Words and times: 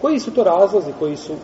Koji 0.00 0.20
su 0.20 0.30
to 0.30 0.44
razlozi 0.44 0.92
koji 0.98 1.16
su 1.16 1.34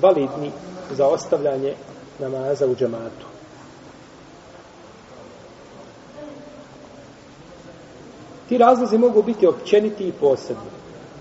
validni 0.00 0.50
za 0.90 1.06
ostavljanje 1.06 1.74
namaza 2.18 2.66
u 2.66 2.74
džematu? 2.74 3.26
Ti 8.48 8.58
razlozi 8.58 8.98
mogu 8.98 9.22
biti 9.22 9.46
općeniti 9.46 10.08
i 10.08 10.12
posebni. 10.12 10.70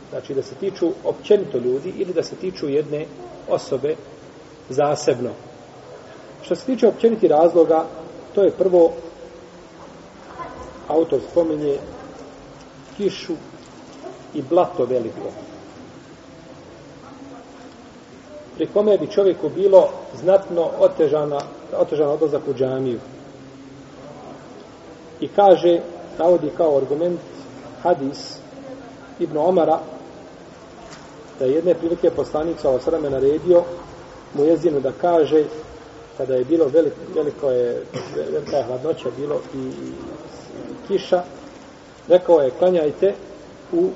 Znači 0.10 0.34
da 0.34 0.44
se 0.44 0.56
tiču 0.56 0.92
općenito 1.04 1.58
ljudi 1.58 1.94
ili 1.98 2.14
da 2.14 2.24
se 2.24 2.36
tiču 2.36 2.70
jedne 2.70 3.06
osobe 3.50 3.96
zasebno. 4.70 5.30
Što 6.42 6.56
se 6.56 6.66
tiče 6.66 6.88
općeniti 6.88 7.28
razloga, 7.28 7.86
to 8.36 8.44
je 8.44 8.52
prvo 8.52 8.92
autor 10.88 11.20
spominje 11.32 11.78
kišu 12.98 13.34
i 14.34 14.42
blato 14.42 14.86
veliko. 14.86 15.49
Pri 18.60 18.68
kome 18.68 18.98
bi 18.98 19.08
čovjeku 19.08 19.50
bilo 19.50 19.90
znatno 20.22 20.70
otežana, 20.80 21.40
otežana 21.78 22.12
odlazak 22.12 22.42
u 22.48 22.54
džamiju. 22.54 23.00
I 25.20 25.28
kaže, 25.28 25.80
navodi 26.18 26.52
kao 26.58 26.78
argument 26.78 27.20
hadis 27.84 28.38
Ibn 29.20 29.38
Omara, 29.38 29.80
da 31.40 31.46
je 31.46 31.52
jedne 31.52 31.74
prilike 31.74 32.10
poslanik 32.10 32.60
sa 32.60 32.70
osrame 32.70 33.10
naredio 33.10 33.64
mu 34.34 34.44
jezinu 34.44 34.80
da 34.80 34.92
kaže 35.02 35.44
kada 36.18 36.36
je 36.36 36.44
bilo 36.44 36.66
veliko, 36.66 36.98
veliko 37.16 37.52
je 37.52 37.84
velika 38.16 38.58
je 38.58 38.64
hladnoća 38.64 39.10
bilo 39.18 39.36
i, 39.56 39.58
i 39.58 39.92
kiša 40.88 41.24
rekao 42.08 42.40
je 42.40 42.52
klanjajte 42.60 43.14
u 43.72 43.90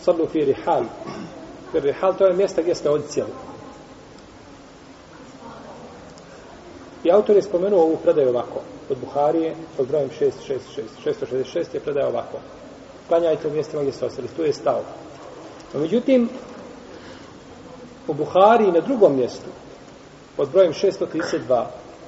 sadlu 0.00 0.26
fi 0.26 0.44
rihal 0.44 0.82
fi 1.72 1.80
rihal 1.80 2.14
to 2.18 2.26
je 2.26 2.34
mjesto 2.34 2.62
gdje 2.62 2.74
ste 2.74 2.90
odcijeli 2.90 3.51
i 7.04 7.10
autor 7.10 7.36
je 7.36 7.42
spomenuo 7.42 7.82
ovu 7.82 7.96
predaju 8.02 8.28
ovako 8.28 8.60
od 8.90 8.96
Buharije 8.98 9.54
pod 9.76 9.88
brojem 9.88 10.10
666 10.20 10.60
666 11.04 11.74
je 11.74 11.80
predaja 11.80 12.08
ovako. 12.08 12.38
Klanjajte 13.08 13.48
u 13.48 13.50
mjestima 13.50 13.82
gdje 13.82 13.92
ste 13.92 14.06
odcijeli 14.06 14.28
tu 14.36 14.42
je 14.42 14.52
stao 14.52 14.80
no, 15.74 15.80
međutim 15.80 16.28
u 18.08 18.14
Buhari 18.14 18.72
na 18.72 18.80
drugom 18.80 19.16
mjestu 19.16 19.50
pod 20.36 20.50
brojem 20.50 20.72
632 20.72 21.64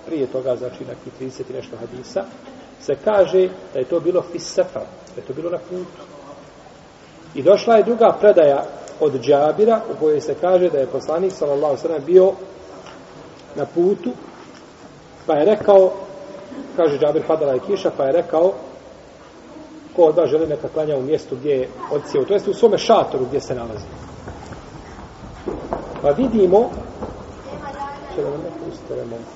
prije 0.07 0.27
toga 0.27 0.57
znači 0.57 0.85
neki 0.85 1.25
30 1.25 1.51
i 1.51 1.53
nešto 1.53 1.77
hadisa 1.77 2.25
se 2.81 2.97
kaže 3.05 3.49
da 3.73 3.79
je 3.79 3.85
to 3.85 4.01
bilo 4.01 4.23
fisefa 4.33 4.81
da 5.15 5.21
je 5.21 5.27
to 5.27 5.33
bilo 5.33 5.51
na 5.51 5.59
putu. 5.59 6.03
I 7.35 7.43
došla 7.43 7.77
je 7.77 7.83
druga 7.83 8.17
predaja 8.21 8.65
od 9.01 9.21
Džabira 9.21 9.81
u 9.93 10.01
kojoj 10.01 10.21
se 10.21 10.35
kaže 10.41 10.71
da 10.71 10.79
je 10.79 10.87
poslanik 10.87 11.33
sallallahu 11.33 11.77
sallam 11.77 12.05
bio 12.07 12.33
na 13.57 13.67
putu 13.67 14.11
pa 15.27 15.35
je 15.35 15.45
rekao 15.45 15.91
kaže 16.77 16.99
Džabir 16.99 17.23
padala 17.27 17.53
je 17.53 17.61
kiša 17.67 17.91
pa 17.97 18.05
je 18.05 18.13
rekao 18.13 18.53
ko 19.97 20.03
od 20.03 20.17
vas 20.17 20.31
želi 20.31 20.47
neka 20.47 20.69
klanja 20.69 20.97
u 20.97 21.03
mjestu 21.03 21.37
gdje 21.37 21.51
je 21.51 21.69
odsjeo 21.93 22.25
to 22.25 22.35
jest 22.35 22.49
u 22.49 22.55
svome 22.55 22.79
šatoru 22.79 23.25
gdje 23.25 23.41
se 23.41 23.55
nalazi 23.55 23.87
Pa 26.05 26.11
vidimo 26.11 26.71
će 28.15 28.23
da 28.23 28.31
ne 28.31 28.51
puste 28.65 28.95
remont. 28.95 29.27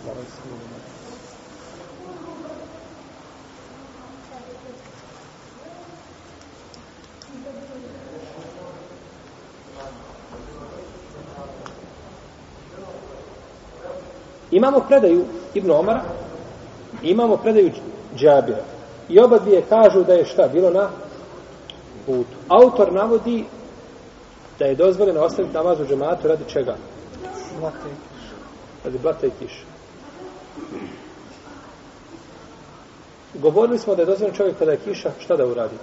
Imamo 14.51 14.81
predaju 14.81 15.25
Ibn 15.59 15.71
Omara, 15.71 16.03
imamo 17.03 17.37
predaju 17.37 17.71
Džabira. 18.17 18.65
I 19.09 19.21
oba 19.21 19.39
dvije 19.39 19.63
kažu 19.69 20.05
da 20.05 20.13
je 20.13 20.25
šta 20.25 20.49
bilo 20.49 20.71
na 20.71 20.89
putu. 22.07 22.37
Autor 22.49 22.93
navodi 22.93 23.45
da 24.59 24.65
je 24.65 24.75
dozvoljeno 24.75 25.21
ostaviti 25.21 25.55
namaz 25.55 25.81
u 25.81 25.87
džematu 25.87 26.29
radi 26.29 26.45
čega? 26.49 26.77
Blata 27.61 27.89
i 27.89 27.95
kiša. 27.95 28.35
Radi 28.85 28.99
blata 28.99 29.27
i 29.27 29.31
kiša. 29.39 29.65
Govorili 33.35 33.79
smo 33.79 33.95
da 33.95 34.03
je 34.03 34.07
dozvoljeno 34.07 34.37
čovjek 34.37 34.59
kada 34.59 34.71
je 34.71 34.79
kiša, 34.85 35.11
šta 35.19 35.37
da 35.37 35.47
uradi? 35.47 35.77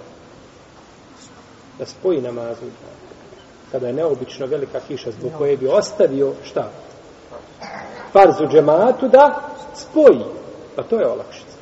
Da 1.78 1.86
spoji 1.86 2.20
namaz 2.20 2.56
u 2.58 2.64
džematu. 2.64 3.06
Kada 3.72 3.86
je 3.86 3.92
neobično 3.92 4.46
velika 4.46 4.80
kiša 4.88 5.10
zbog 5.10 5.32
koje 5.38 5.56
bi 5.56 5.68
ostavio 5.68 6.32
šta? 6.44 6.70
Farz 8.16 8.40
u 8.40 8.46
džematu 8.48 9.08
da 9.08 9.40
spoji. 9.74 10.24
Pa 10.76 10.82
to 10.82 10.98
je 11.00 11.06
olakšica. 11.06 11.56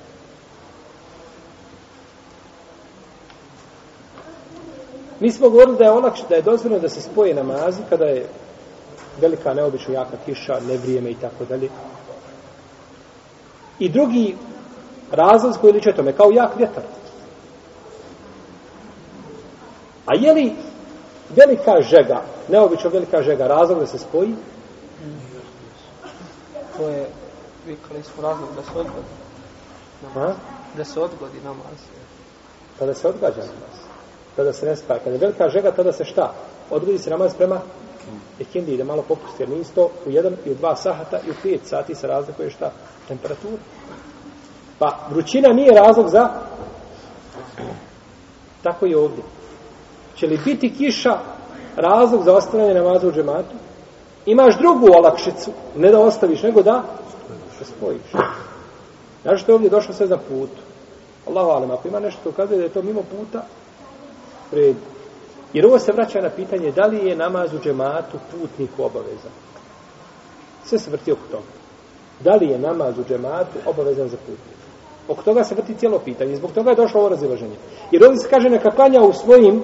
Mi 5.20 5.32
smo 5.32 5.50
govorili 5.50 5.78
da 5.78 5.84
je 5.84 5.90
olakšica, 5.90 6.28
da 6.28 6.34
je 6.34 6.42
dozvoljeno 6.42 6.82
da 6.82 6.88
se 6.88 7.00
spoje 7.00 7.34
namazi 7.34 7.82
kada 7.90 8.04
je 8.04 8.28
velika 9.20 9.54
neobično 9.54 9.94
jaka 9.94 10.16
kiša, 10.26 10.60
nevrijeme 10.68 11.10
i 11.10 11.14
tako 11.14 11.44
dalje. 11.44 11.68
I 13.78 13.88
drugi 13.88 14.36
razlaz 15.10 15.56
koji 15.60 15.72
liče 15.72 15.92
tome, 15.92 16.12
kao 16.12 16.30
jak 16.30 16.56
vjetar. 16.56 16.82
A 20.06 20.18
je 20.18 20.32
li 20.32 20.52
velika 21.36 21.82
žega, 21.82 22.22
neobično 22.48 22.90
velika 22.90 23.22
žega, 23.22 23.46
razlog 23.46 23.78
da 23.78 23.86
se 23.86 23.98
spoji? 23.98 24.34
To 26.76 26.88
je, 26.88 27.06
vikali 27.66 28.02
smo 28.02 28.22
razlog 28.22 28.48
da 28.56 28.62
se 28.62 28.78
odgodi. 28.78 29.06
Ha? 30.14 30.34
Da 30.76 30.84
se 30.84 31.00
odgodi 31.00 31.40
namaz. 31.44 31.78
Pa 32.78 32.86
da 32.86 32.94
se 32.94 33.08
odgađa 33.08 33.40
namaz. 33.40 33.84
Tada 34.36 34.52
se 34.52 34.66
ne 34.66 34.76
spaja. 34.76 34.98
Kada 34.98 35.10
je 35.10 35.18
velika 35.18 35.48
žega, 35.48 35.72
tada 35.72 35.92
se 35.92 36.04
šta? 36.04 36.32
Odgodi 36.70 36.98
se 36.98 37.10
namaz 37.10 37.34
prema 37.34 37.60
ikindi, 38.38 38.76
da 38.76 38.84
malo 38.84 39.02
popusti. 39.02 39.42
Jer 39.42 39.48
nije 39.48 39.60
isto 39.60 39.90
u 40.06 40.10
jedan 40.10 40.36
i 40.44 40.50
u 40.50 40.54
dva 40.54 40.76
sahata 40.76 41.20
i 41.26 41.30
u 41.30 41.34
pet 41.42 41.60
sati 41.64 41.94
se 41.94 42.06
razlikuje 42.06 42.50
šta? 42.50 42.72
Temperatura. 43.08 43.62
Pa 44.78 45.06
vrućina 45.10 45.48
nije 45.48 45.72
razlog 45.72 46.08
za 46.08 46.28
tako 48.62 48.86
i 48.86 48.94
ovdje. 48.94 49.24
Će 50.16 50.26
li 50.26 50.40
biti 50.44 50.74
kiša 50.74 51.18
razlog 51.76 52.24
za 52.24 52.32
ostavljanje 52.32 52.74
namaza 52.74 53.08
u 53.08 53.12
džematu? 53.12 53.54
Imaš 54.26 54.58
drugu 54.58 54.86
olakšicu, 54.96 55.50
ne 55.76 55.90
da 55.90 56.00
ostaviš, 56.00 56.42
nego 56.42 56.62
da 56.62 56.82
se 57.58 57.64
spojiš. 57.64 58.12
Znaš 59.22 59.42
što 59.42 59.52
je 59.52 59.54
ovdje 59.54 59.70
došlo 59.70 59.94
sve 59.94 60.06
za 60.06 60.16
put? 60.16 60.50
Allahu 61.26 61.50
alem, 61.50 61.70
ako 61.70 61.88
ima 61.88 62.00
nešto 62.00 62.28
ukazuje 62.28 62.58
da 62.58 62.64
je 62.64 62.70
to 62.70 62.82
mimo 62.82 63.02
puta, 63.02 63.44
red. 64.52 64.76
Jer 65.52 65.66
ovo 65.66 65.78
se 65.78 65.92
vraća 65.92 66.20
na 66.20 66.30
pitanje 66.30 66.72
da 66.72 66.86
li 66.86 67.08
je 67.08 67.16
namaz 67.16 67.54
u 67.54 67.58
džematu 67.58 68.18
putniku 68.30 68.82
obavezan. 68.82 69.32
Sve 70.64 70.78
se 70.78 70.90
vrti 70.90 71.12
oko 71.12 71.22
toga. 71.30 71.52
Da 72.20 72.34
li 72.34 72.46
je 72.46 72.58
namaz 72.58 72.98
u 72.98 73.04
džematu 73.08 73.58
obavezan 73.66 74.08
za 74.08 74.16
putnika? 74.16 74.64
Oko 75.08 75.22
toga 75.22 75.44
se 75.44 75.54
vrti 75.54 75.74
cijelo 75.74 75.98
pitanje. 75.98 76.36
Zbog 76.36 76.52
toga 76.52 76.70
je 76.70 76.76
došlo 76.76 77.00
ovo 77.00 77.08
razilaženje. 77.08 77.56
Jer 77.90 78.04
ovdje 78.04 78.20
se 78.20 78.28
kaže 78.28 78.48
neka 78.48 78.70
klanja 78.70 79.02
u 79.02 79.12
svojim 79.12 79.62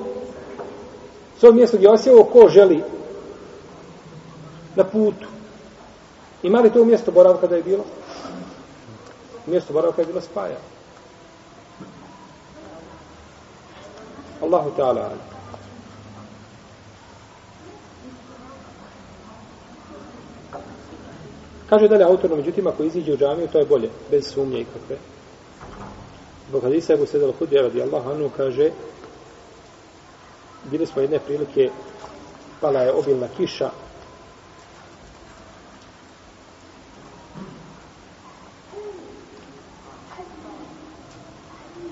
svojom 1.38 1.56
mjestu 1.56 1.76
gdje 1.76 1.90
osjevo 1.90 2.24
ko 2.24 2.48
želi 2.48 2.82
na 4.76 4.84
putu. 4.84 5.26
Ima 6.42 6.60
li 6.60 6.72
to 6.72 6.84
mjesto 6.84 7.10
boravka 7.10 7.46
da 7.46 7.56
je 7.56 7.62
bilo? 7.62 7.84
Mjesto 9.46 9.72
boravka 9.72 10.02
je 10.02 10.06
bilo 10.06 10.20
spajano. 10.20 10.70
Allahu 14.42 14.70
Teala 14.76 15.10
Kaže 21.70 21.88
dalje 21.88 22.04
autor, 22.04 22.30
međutim, 22.36 22.66
ako 22.66 22.84
iziđe 22.84 23.12
u 23.12 23.16
džamiju, 23.16 23.48
to 23.48 23.58
je 23.58 23.64
bolje, 23.64 23.90
bez 24.10 24.32
sumnje 24.32 24.60
i 24.60 24.64
kakve. 24.64 24.96
Zbog 26.48 26.62
hadisa 26.62 26.94
Ebu 26.94 27.06
Sedel 27.06 27.32
Hudija 27.38 27.62
radi 27.62 27.82
Allah, 27.82 28.06
Anu 28.06 28.30
kaže, 28.36 28.70
bili 30.70 30.86
smo 30.86 31.02
jedne 31.02 31.18
prilike, 31.18 31.70
pala 32.60 32.80
je 32.80 32.92
obilna 32.92 33.28
kiša, 33.36 33.70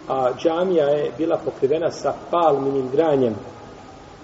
a 0.08 0.27
džamija 0.38 0.84
je 0.84 1.12
bila 1.18 1.36
pokrivena 1.44 1.90
sa 1.90 2.14
palminim 2.30 2.90
granjem. 2.92 3.34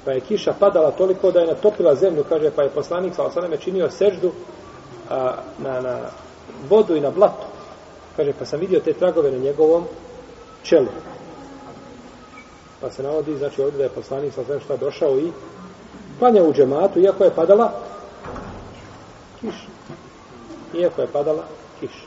Pa 0.04 0.12
je 0.12 0.20
kiša 0.20 0.54
padala 0.60 0.90
toliko 0.90 1.30
da 1.30 1.40
je 1.40 1.46
natopila 1.46 1.94
zemlju, 1.94 2.24
kaže, 2.28 2.50
pa 2.50 2.62
je 2.62 2.68
poslanik 2.68 3.14
sa 3.14 3.24
osaname 3.24 3.56
činio 3.56 3.90
seždu 3.90 4.32
a, 5.10 5.32
na, 5.58 5.80
na 5.80 5.98
vodu 6.68 6.96
i 6.96 7.00
na 7.00 7.10
blatu. 7.10 7.46
Kaže, 8.16 8.32
pa 8.38 8.44
sam 8.44 8.60
vidio 8.60 8.80
te 8.80 8.92
tragove 8.92 9.30
na 9.30 9.38
njegovom 9.38 9.84
čelu. 10.62 10.92
Pa 12.80 12.90
se 12.90 13.02
navodi, 13.02 13.36
znači 13.36 13.62
ovdje 13.62 13.78
da 13.78 13.84
je 13.84 13.90
poslanik 13.90 14.34
sa 14.34 14.44
sve 14.44 14.60
šta 14.60 14.76
došao 14.76 15.18
i 15.18 15.32
klanja 16.18 16.42
u 16.42 16.52
džematu, 16.52 17.00
iako 17.00 17.24
je 17.24 17.30
padala 17.30 17.72
kiša. 19.40 19.68
Iako 20.74 21.00
je 21.00 21.08
padala 21.12 21.44
kiša. 21.80 22.06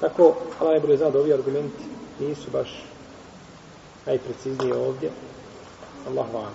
Tako, 0.00 0.34
Allah 0.60 0.72
najbolje 0.72 0.96
zna 0.96 1.10
da 1.10 1.18
ovi 1.18 1.32
argumenti 1.32 1.84
nisu 2.20 2.50
baš 2.50 2.84
najpreciznije 4.06 4.76
ovdje. 4.76 5.10
Allah 6.08 6.26
vam. 6.34 6.54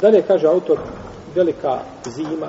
Dalje 0.00 0.22
kaže 0.26 0.46
autor, 0.46 0.78
velika 1.34 1.80
zima. 2.06 2.48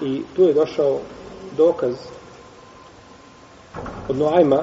I 0.00 0.22
tu 0.36 0.42
je 0.42 0.54
došao 0.54 1.00
dokaz 1.56 1.94
od 4.08 4.16
Nuajma, 4.16 4.62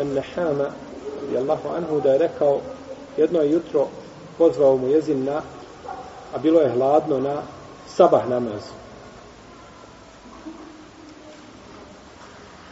An-Nahama, 0.00 0.70
radijallahu 1.28 1.68
anhu, 1.76 2.00
da 2.00 2.12
je 2.12 2.18
rekao 2.18 2.60
jedno 3.16 3.40
je 3.40 3.50
jutro 3.50 3.86
pozvao 4.38 4.76
mu 4.76 4.88
jezin 4.88 5.24
na, 5.24 5.42
a 6.34 6.38
bilo 6.38 6.60
je 6.60 6.70
hladno 6.70 7.20
na 7.20 7.42
sabah 7.86 8.28
namaz. 8.28 8.62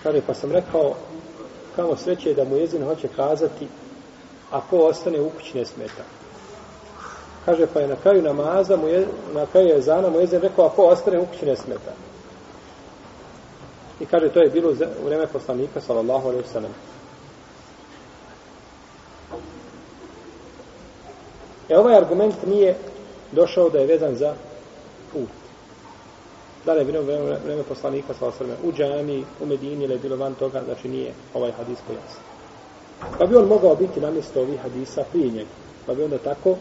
Kaže, 0.03 0.21
pa 0.27 0.35
sam 0.35 0.53
rekao, 0.53 0.95
kamo 1.77 1.97
sreće 1.97 2.35
da 2.35 2.45
mu 2.45 2.57
jezin 2.57 2.85
hoće 2.85 3.09
kazati, 3.17 3.69
a 4.51 4.61
ko 4.71 4.79
ostane 4.79 5.21
u 5.21 5.31
kući 5.31 5.59
ne 5.59 5.65
smeta. 5.65 6.03
Kaže, 7.45 7.67
pa 7.75 7.81
je 7.81 7.89
na 7.89 7.97
kraju 7.97 8.23
namaza, 8.23 8.77
mu 8.77 8.89
je, 8.89 9.07
na 9.35 9.47
kraju 9.47 9.69
je 9.69 9.81
zana 9.81 10.11
mu 10.11 10.21
jezin 10.21 10.41
rekao, 10.41 10.67
a 10.67 10.71
ko 10.71 10.87
ostane 10.87 11.21
u 11.21 11.27
kući 11.27 11.47
ne 11.47 11.57
smeta. 11.57 11.93
I 14.01 14.07
kaže, 14.07 14.29
to 14.29 14.41
je 14.41 14.51
bilo 14.51 14.71
u 14.71 15.05
vreme 15.05 15.27
poslanika, 15.27 15.81
sallallahu 15.81 16.29
alaihi 16.29 16.49
sallam. 16.53 16.75
E 21.69 21.79
ovaj 21.79 21.97
argument 21.97 22.35
nije 22.47 22.77
došao 23.33 23.71
da 23.71 23.79
je 23.79 23.87
vezan 23.87 24.15
za 24.15 24.35
put. 25.13 25.29
Da 26.65 26.73
li 26.73 26.81
je 26.81 26.85
bilo 26.85 27.03
vreme, 27.03 27.37
vreme 27.45 27.63
poslanika 27.63 28.15
sa 28.15 28.27
osrme 28.27 28.55
u 28.65 28.73
džami, 28.73 29.25
u 29.41 29.47
Medini 29.47 29.85
ili 29.85 29.95
je 29.95 29.99
bilo 29.99 30.17
van 30.17 30.35
toga, 30.35 30.63
znači 30.65 30.89
nije 30.89 31.13
ovaj 31.35 31.53
hadis 31.53 31.79
pojasno. 31.87 32.23
Pa 33.19 33.27
bi 33.27 33.37
on 33.37 33.49
mogao 33.49 33.77
biti 33.77 34.01
na 34.01 34.11
mjesto 34.11 34.41
ovih 34.41 34.61
hadisa 34.61 35.05
prije 35.13 35.31
njega. 35.31 35.51
Pa 35.87 35.95
bi 35.95 36.05
onda 36.05 36.19
tako 36.19 36.57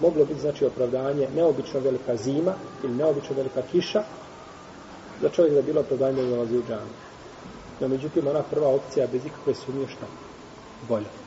moglo 0.00 0.24
biti 0.24 0.40
znači 0.40 0.64
opravdanje 0.64 1.28
neobično 1.36 1.80
velika 1.80 2.16
zima 2.16 2.54
ili 2.84 2.94
neobično 2.94 3.36
velika 3.36 3.62
kiša 3.72 4.02
za 5.22 5.28
čovjek 5.28 5.52
da 5.52 5.58
je 5.58 5.62
bilo 5.62 5.80
opravdanje 5.80 6.22
da 6.22 6.28
nalazi 6.28 6.58
u 6.58 6.62
džami. 6.68 6.90
No 7.80 7.88
međutim, 7.88 8.26
ona 8.26 8.42
prva 8.42 8.68
opcija 8.68 9.06
bez 9.12 9.26
ikakve 9.26 9.54
sumnje 9.54 9.86
šta? 9.88 10.06
Bolja. 10.88 11.19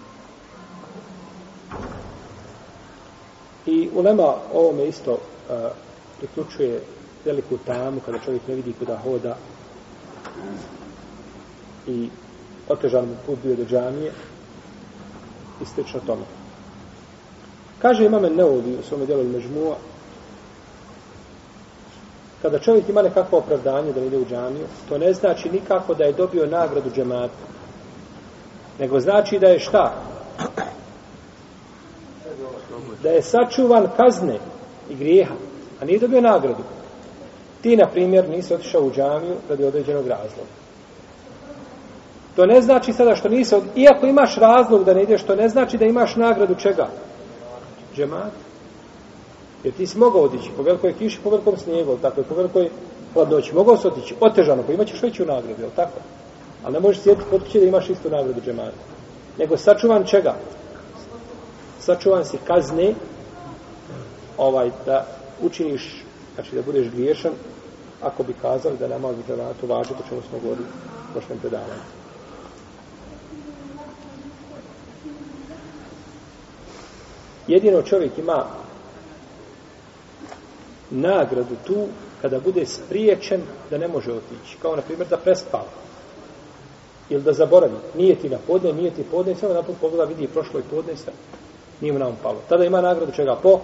I 3.65 3.89
ulema 3.95 4.35
ovome 4.53 4.85
isto 4.85 5.11
uh, 5.11 5.71
priključuje 6.17 6.81
veliku 7.25 7.57
tamu 7.57 7.99
kada 8.05 8.19
čovjek 8.19 8.47
ne 8.47 8.55
vidi 8.55 8.73
kuda 8.79 8.97
hoda 8.97 9.35
i 11.87 12.09
otežan 12.69 13.05
mu 13.05 13.15
put 13.25 13.39
bio 13.43 13.55
do 13.55 13.65
džamije 13.65 14.11
i 15.61 15.65
slično 15.65 15.99
tome. 16.05 16.23
Kaže 17.79 18.05
imame 18.05 18.29
Neovi 18.29 18.77
u 18.79 18.83
svome 18.83 19.05
djelu 19.05 19.23
Mežmua 19.23 19.75
kada 22.41 22.59
čovjek 22.59 22.89
ima 22.89 23.01
nekakvo 23.01 23.37
opravdanje 23.37 23.93
da 23.93 24.01
ide 24.03 24.17
u 24.17 24.25
džamiju, 24.25 24.65
to 24.89 24.97
ne 24.97 25.13
znači 25.13 25.49
nikako 25.49 25.93
da 25.93 26.03
je 26.03 26.13
dobio 26.13 26.45
nagradu 26.45 26.89
džemata. 26.95 27.43
Nego 28.79 28.99
znači 28.99 29.39
da 29.39 29.47
je 29.47 29.59
šta? 29.59 29.93
Da 33.03 33.09
je 33.09 33.21
sačuvan 33.21 33.87
kazne 33.97 34.37
i 34.89 34.95
grijeha, 34.95 35.33
a 35.81 35.85
nije 35.85 35.99
dobio 35.99 36.21
nagradu. 36.21 36.63
Ti, 37.61 37.77
na 37.77 37.87
primjer, 37.87 38.29
nisi 38.29 38.53
otišao 38.53 38.81
u 38.81 38.91
džamiju 38.91 39.35
radi 39.49 39.63
određenog 39.63 40.07
razloga. 40.07 40.49
To 42.35 42.45
ne 42.45 42.61
znači 42.61 42.93
sada 42.93 43.15
što 43.15 43.29
nisi, 43.29 43.55
od... 43.55 43.63
iako 43.75 44.05
imaš 44.05 44.35
razlog 44.35 44.83
da 44.83 44.93
ne 44.93 45.03
ideš, 45.03 45.23
to 45.23 45.35
ne 45.35 45.49
znači 45.49 45.77
da 45.77 45.85
imaš 45.85 46.15
nagradu 46.15 46.55
čega? 46.55 46.87
Džemat. 47.95 48.31
Jer 49.63 49.73
ti 49.73 49.87
si 49.87 49.97
mogao 49.97 50.21
otići 50.21 50.49
po 50.57 50.63
velikoj 50.63 50.93
kiši, 50.93 51.19
po 51.23 51.29
velikom 51.29 51.57
snijegu, 51.57 51.97
tako 52.01 52.21
je, 52.21 52.23
po 52.23 52.35
velikoj 52.35 52.69
hladnoći. 53.13 53.55
Mogao 53.55 53.77
si 53.77 53.87
otići 53.87 54.15
otežano, 54.19 54.63
pa 54.67 54.73
imaćeš 54.73 55.01
veću 55.01 55.25
nagradu, 55.25 55.63
je 55.63 55.69
tako? 55.75 55.99
Ali 56.63 56.73
ne 56.73 56.79
možeš 56.79 57.01
sjetiti 57.01 57.29
kod 57.29 57.43
kuće 57.43 57.59
da 57.59 57.65
imaš 57.65 57.89
istu 57.89 58.09
nagradu 58.09 58.41
džemata. 58.45 58.83
Nego 59.37 59.57
sačuvan 59.57 60.05
čega? 60.05 60.35
Sačuvan 61.85 62.25
si 62.25 62.37
kazne, 62.47 62.93
ovaj, 64.37 64.71
da 64.85 65.07
učiniš, 65.41 66.03
znači 66.35 66.55
da 66.55 66.61
budeš 66.61 66.87
griješan, 66.91 67.31
ako 68.01 68.23
bi 68.23 68.33
kazali 68.41 68.77
da 68.77 68.87
namaz 68.87 69.15
u 69.19 69.23
džematu 69.27 69.67
važi, 69.67 69.89
po 69.89 70.03
čemu 70.09 70.21
smo 70.21 70.39
govorili 70.39 70.65
u 71.09 71.13
prošlom 71.13 71.39
predavanju. 71.39 71.83
Jedino 77.47 77.81
čovjek 77.81 78.17
ima 78.17 78.45
nagradu 80.89 81.55
tu 81.67 81.87
kada 82.21 82.39
bude 82.39 82.65
spriječen 82.65 83.41
da 83.69 83.77
ne 83.77 83.87
može 83.87 84.11
otići. 84.11 84.57
Kao, 84.61 84.75
na 84.75 84.81
primjer, 84.81 85.07
da 85.09 85.17
prespava. 85.17 85.71
Ili 87.09 87.23
da 87.23 87.33
zaboravi. 87.33 87.73
Nije 87.95 88.15
ti 88.15 88.29
na 88.29 88.37
podne, 88.47 88.73
nije 88.73 88.91
ti 88.91 89.03
podne, 89.11 89.35
samo 89.35 89.53
napod 89.53 89.75
pogleda 89.81 90.03
vidi 90.03 90.27
prošlo 90.27 90.59
i 90.59 90.69
podne 90.71 90.95
sve. 90.95 91.13
Nije 91.83 91.93
mu 91.93 91.99
na 91.99 92.11
palo. 92.23 92.37
Tada 92.49 92.65
ima 92.65 92.81
nagradu 92.81 93.11
čega? 93.11 93.35
Po? 93.43 93.59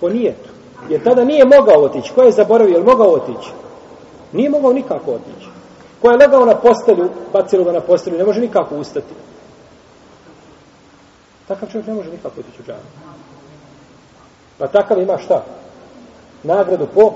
Po 0.00 0.08
nijetu. 0.08 0.48
Jer 0.88 1.02
tada 1.04 1.24
nije 1.24 1.44
mogao 1.44 1.82
otići. 1.82 2.12
Ko 2.14 2.22
je 2.22 2.32
zaboravio? 2.32 2.76
Je 2.76 2.84
mogao 2.84 3.08
otići? 3.08 3.50
Nije 4.32 4.50
mogao 4.50 4.72
nikako 4.72 5.10
otići. 5.10 5.48
Ko 6.02 6.10
je 6.10 6.16
legao 6.16 6.44
na 6.44 6.54
postelju, 6.54 7.08
bacilo 7.32 7.64
ga 7.64 7.72
na 7.72 7.80
postelju, 7.80 8.18
ne 8.18 8.24
može 8.24 8.40
nikako 8.40 8.76
ustati. 8.76 9.14
Takav 11.48 11.68
čovjek 11.72 11.86
ne 11.86 11.94
može 11.94 12.10
nikako 12.10 12.40
otići 12.40 12.62
u 12.62 12.66
džanu. 12.66 12.90
Pa 14.58 14.66
takav 14.66 15.02
ima 15.02 15.18
šta? 15.18 15.44
Nagradu 16.42 16.86
po 16.94 17.12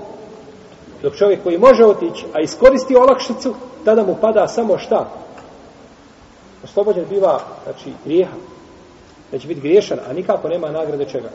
dok 1.02 1.16
čovjek 1.16 1.43
koji 1.43 1.58
može 1.58 1.84
otići, 1.84 2.26
a 2.34 2.41
iskoristi 2.41 2.96
olakšicu, 2.96 3.55
tada 3.84 4.03
mu 4.03 4.17
pada 4.20 4.48
samo 4.48 4.79
šta? 4.79 5.08
Oslobođen 6.65 7.05
biva, 7.08 7.41
znači, 7.65 7.93
grijeha 8.05 8.36
da 9.32 9.38
će 9.38 9.48
biti 9.48 9.60
griješan, 9.60 9.98
a 10.08 10.12
nikako 10.12 10.48
nema 10.48 10.70
nagrade 10.70 11.04
čega. 11.04 11.30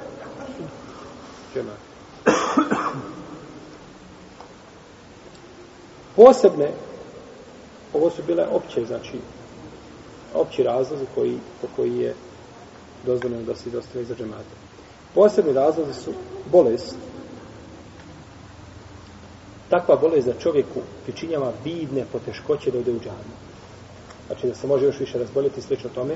Čema. 1.53 1.71
Posebne, 6.15 6.71
ovo 7.93 8.09
su 8.09 8.23
bile 8.27 8.47
opće, 8.47 8.85
znači, 8.85 9.19
opći 10.33 10.63
razlozi 10.63 11.05
koji, 11.15 11.37
po 11.61 11.67
koji 11.75 11.97
je 11.97 12.15
dozvoljeno 13.05 13.43
da 13.43 13.55
se 13.55 13.69
izostavi 13.69 14.05
za 14.05 14.15
džemate. 14.15 14.55
Posebni 15.13 15.53
razlozi 15.53 15.93
su 15.93 16.11
bolest. 16.51 16.95
Takva 19.69 19.95
bolest 19.95 20.25
za 20.25 20.33
čovjeku 20.39 20.81
pričinjava 21.03 21.51
vidne 21.63 22.05
poteškoće 22.11 22.71
da 22.71 22.77
ode 22.77 22.91
u 22.91 22.99
džanu. 22.99 23.35
Znači 24.27 24.47
da 24.47 24.55
se 24.55 24.67
može 24.67 24.85
još 24.85 24.99
više 24.99 25.19
razboljeti 25.19 25.61
slično 25.61 25.89
tome. 25.89 26.15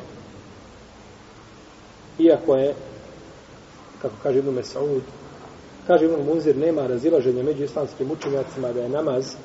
Iako 2.20 2.56
je, 2.56 2.74
kako 4.02 4.16
kaže 4.24 4.40
Ibn 4.40 4.50
Mesaud, 4.50 5.02
kaže 5.88 6.06
Ibn 6.06 6.24
Muzir, 6.26 6.58
nema 6.58 6.88
razilaženja 6.88 7.44
među 7.44 7.64
islamskim 7.64 8.12
učenjacima 8.12 8.74
da 8.74 8.82
je 8.82 8.90
namaz 8.90 9.36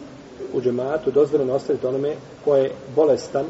u 0.53 0.61
džematu 0.61 1.11
dozvoljeno 1.11 1.55
ostaviti 1.55 1.87
onome 1.87 2.15
ko 2.45 2.57
je 2.57 2.73
bolestan 2.97 3.47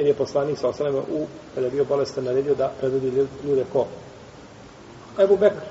jer 0.00 0.06
je 0.06 0.14
poslanik 0.14 0.58
sa 0.58 0.68
osaleme 0.68 0.98
u, 0.98 1.26
kada 1.54 1.66
je 1.66 1.70
bio 1.70 1.84
bolestan, 1.84 2.24
naredio 2.24 2.54
da 2.54 2.72
predvodi 2.80 3.26
ljude 3.44 3.64
ko? 3.72 3.86
Ebu 5.18 5.36
Bekr. 5.36 5.64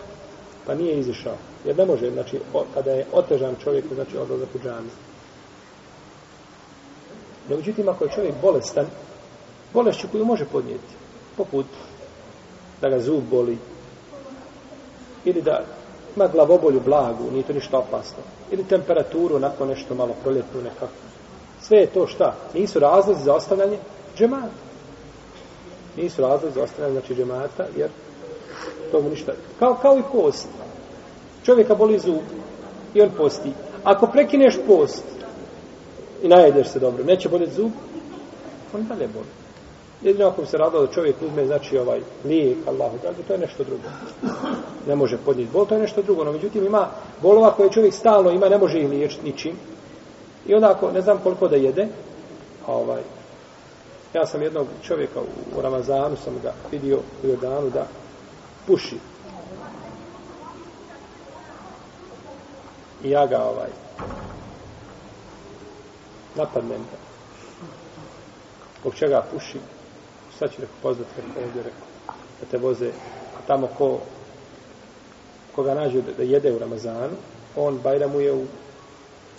Pa 0.65 0.75
nije 0.75 0.99
izišao. 0.99 1.33
Jer 1.65 1.77
ne 1.77 1.85
može, 1.85 2.11
znači, 2.11 2.39
o, 2.53 2.65
kada 2.73 2.91
je 2.91 3.05
otežan 3.11 3.55
čovjek, 3.63 3.85
znači, 3.93 4.17
odlazak 4.17 4.49
u 4.55 4.59
džami. 4.63 4.89
No, 7.49 7.55
međutim, 7.55 7.89
ako 7.89 8.03
je 8.03 8.11
čovjek 8.11 8.35
bolestan, 8.41 8.85
bolešću 9.73 10.07
koju 10.11 10.25
može 10.25 10.45
podnijeti, 10.45 10.93
poput 11.37 11.65
da 12.81 12.89
ga 12.89 12.99
zub 12.99 13.23
boli, 13.29 13.57
ili 15.25 15.41
da 15.41 15.61
ima 16.15 16.27
glavobolju 16.27 16.81
blagu, 16.85 17.31
nije 17.31 17.43
to 17.43 17.53
ništa 17.53 17.77
opasno, 17.77 18.23
ili 18.51 18.63
temperaturu, 18.63 19.39
nakon 19.39 19.67
nešto 19.67 19.95
malo 19.95 20.15
proljetnu 20.23 20.61
nekako. 20.61 20.93
Sve 21.61 21.77
je 21.77 21.87
to 21.87 22.07
šta? 22.07 22.35
Nisu 22.53 22.79
razlozi 22.79 23.23
za 23.23 23.33
ostavljanje 23.33 23.77
džemata. 24.17 24.49
Nisu 25.97 26.21
razlozi 26.21 26.53
za 26.53 26.63
ostavljanje 26.63 26.99
znači 26.99 27.15
džemata, 27.15 27.65
jer 27.77 27.89
to 28.91 29.01
mu 29.01 29.09
ništa. 29.09 29.33
Kao, 29.59 29.77
kao 29.81 29.97
i 29.97 30.03
post. 30.11 30.47
Čovjeka 31.45 31.75
boli 31.75 31.99
zub 31.99 32.23
i 32.93 33.01
on 33.01 33.09
posti. 33.17 33.51
Ako 33.83 34.07
prekineš 34.07 34.57
post 34.67 35.03
i 36.23 36.27
najedeš 36.27 36.67
se 36.67 36.79
dobro, 36.79 37.03
neće 37.03 37.29
boljeti 37.29 37.53
zub, 37.53 37.71
on 38.73 38.87
dalje 38.87 39.07
boli. 39.07 39.38
Jedino 40.01 40.27
ako 40.27 40.41
bi 40.41 40.47
se 40.47 40.57
radilo 40.57 40.85
da 40.85 40.93
čovjek 40.93 41.15
uzme, 41.21 41.45
znači 41.45 41.77
ovaj 41.77 42.01
lijek, 42.25 42.57
Allahu 42.67 42.97
dragi, 43.01 43.23
to 43.27 43.33
je 43.33 43.39
nešto 43.39 43.63
drugo. 43.63 43.83
Ne 44.87 44.95
može 44.95 45.17
podnijeti 45.17 45.53
bol, 45.53 45.65
to 45.65 45.75
je 45.75 45.81
nešto 45.81 46.01
drugo. 46.01 46.23
No, 46.23 46.31
međutim, 46.31 46.65
ima 46.65 46.87
bolova 47.21 47.51
koje 47.51 47.71
čovjek 47.71 47.93
stalno 47.93 48.31
ima, 48.31 48.49
ne 48.49 48.57
može 48.57 48.79
ih 48.79 48.89
liječiti 48.89 49.25
ničim. 49.25 49.55
I 50.47 50.53
onda 50.53 50.71
ako, 50.71 50.91
ne 50.91 51.01
znam 51.01 51.17
koliko 51.23 51.47
da 51.47 51.55
jede, 51.55 51.87
ovaj, 52.67 53.01
ja 54.13 54.25
sam 54.25 54.41
jednog 54.41 54.67
čovjeka 54.83 55.19
u, 55.19 55.59
u 55.59 55.61
Ramazanu, 55.61 56.15
sam 56.23 56.33
ga 56.43 56.53
vidio 56.71 56.97
u 57.23 57.27
Jordanu 57.27 57.69
da 57.69 57.87
puši. 58.67 58.97
I 63.03 63.09
ja 63.09 63.27
ga 63.27 63.43
ovaj, 63.43 63.69
napadnem 66.35 66.81
ga. 66.81 66.97
Zbog 68.81 68.95
čega 68.95 69.25
puši? 69.33 69.59
Sad 70.39 70.51
ću 70.51 70.61
rekao 70.61 70.75
pozvati 70.81 71.09
kako 71.15 71.45
ovdje 71.45 71.63
rekao. 71.63 71.87
Da 72.39 72.45
te 72.51 72.57
voze 72.57 72.87
a 73.37 73.47
tamo 73.47 73.67
ko 73.77 73.99
koga 75.55 75.73
nađe 75.73 76.01
da, 76.01 76.11
da 76.17 76.23
jede 76.23 76.51
u 76.51 76.59
Ramazanu, 76.59 77.15
on 77.55 77.79
bajramuje 77.83 78.33
u, 78.33 78.45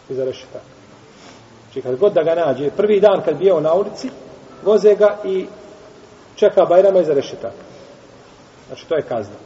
iza 0.08 0.24
rešetaka. 0.24 0.64
Znači 1.64 1.82
kad 1.82 1.96
god 1.96 2.12
da 2.12 2.22
ga 2.22 2.34
nađe, 2.34 2.70
prvi 2.70 3.00
dan 3.00 3.22
kad 3.24 3.36
bio 3.36 3.60
na 3.60 3.74
ulici, 3.74 4.10
voze 4.64 4.94
ga 4.94 5.18
i 5.24 5.46
čeka 6.36 6.64
bajrama 6.64 7.00
iza 7.00 7.14
rešetaka. 7.14 7.64
Znači 8.66 8.86
to 8.88 8.94
je 8.94 9.02
kazna. 9.02 9.36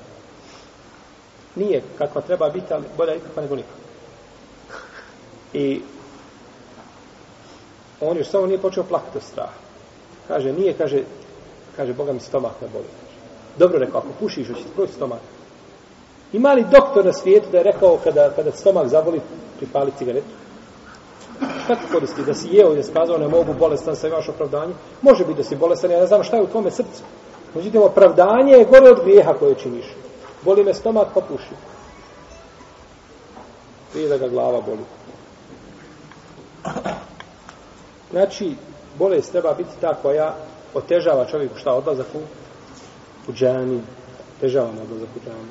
Nije 1.56 1.82
kakva 1.98 2.20
treba 2.20 2.48
biti, 2.48 2.74
ali 2.74 2.84
bolja 2.96 3.14
ikakva 3.14 3.42
nego 3.42 3.56
nikakva. 3.56 3.84
I 5.52 5.80
on 8.00 8.16
još 8.16 8.28
samo 8.28 8.46
nije 8.46 8.58
počeo 8.58 8.84
plakati 8.84 9.18
od 9.18 9.24
straha. 9.24 9.52
Kaže, 10.28 10.52
nije, 10.52 10.72
kaže, 10.72 11.02
kaže, 11.76 11.92
Boga 11.92 12.12
mi 12.12 12.20
stomak 12.20 12.52
ne 12.60 12.68
boli. 12.72 12.84
Dobro 13.58 13.78
rekao, 13.78 13.98
ako 13.98 14.08
pušiš, 14.20 14.48
hoće 14.48 14.62
ti 14.62 14.70
proći 14.74 14.92
stomak. 14.92 15.20
Ima 16.32 16.52
li 16.52 16.64
doktor 16.70 17.04
na 17.04 17.12
svijetu 17.12 17.46
da 17.52 17.58
je 17.58 17.64
rekao 17.64 17.98
kada, 18.04 18.30
kada 18.36 18.52
stomak 18.52 18.88
zaboli, 18.88 19.20
pripali 19.56 19.92
cigaretu? 19.98 20.26
Šta 21.64 21.74
ti 21.74 21.92
koristi? 21.92 22.24
Da 22.24 22.34
si 22.34 22.48
jeo 22.50 22.72
i 22.72 22.76
da 22.76 22.82
si 22.82 22.92
kazao 22.92 23.18
ne 23.18 23.28
mogu 23.28 23.54
bolestan, 23.58 23.96
sa 23.96 24.08
imaš 24.08 24.28
opravdanje? 24.28 24.74
Može 25.02 25.24
biti 25.24 25.36
da 25.36 25.44
si 25.44 25.56
bolestan, 25.56 25.90
ja 25.90 26.00
ne 26.00 26.06
znam 26.06 26.22
šta 26.22 26.36
je 26.36 26.42
u 26.42 26.46
tvome 26.46 26.70
srcu. 26.70 27.02
Međutim, 27.54 27.82
opravdanje 27.82 28.52
je 28.52 28.64
gore 28.64 28.90
od 28.90 29.00
grijeha 29.04 29.32
koje 29.32 29.54
činiš. 29.54 29.86
Boli 30.42 30.64
me 30.64 30.74
stomak, 30.74 31.08
pa 31.14 31.20
puši. 31.20 31.54
Prije 33.92 34.08
da 34.08 34.18
ga 34.18 34.28
glava 34.28 34.60
boli. 34.60 34.84
Znači, 38.10 38.54
bolest 38.98 39.32
treba 39.32 39.54
biti 39.54 39.70
ta 39.80 39.94
koja 40.02 40.34
otežava 40.74 41.24
čovjeku 41.24 41.58
šta 41.58 41.72
odlazak 41.72 42.06
u, 42.14 42.18
u 43.30 43.32
džani. 43.32 43.80
Otežava 44.38 44.72
mu 44.72 44.82
odlazak 44.82 45.08
u 45.16 45.20
džani. 45.24 45.50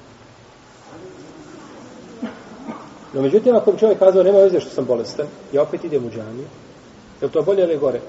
No, 3.14 3.22
međutim, 3.22 3.56
ako 3.56 3.72
bi 3.72 3.80
čovjek 3.80 4.00
kazao, 4.00 4.24
nema 4.24 4.38
veze 4.38 4.60
što 4.60 4.70
sam 4.70 4.86
bolestan, 4.86 5.26
ja 5.52 5.62
opet 5.62 5.84
idem 5.84 6.06
u 6.06 6.10
džaniju, 6.10 6.46
je 7.22 7.30
to 7.30 7.42
bolje 7.42 7.64
ili 7.64 7.78
gore? 7.78 8.02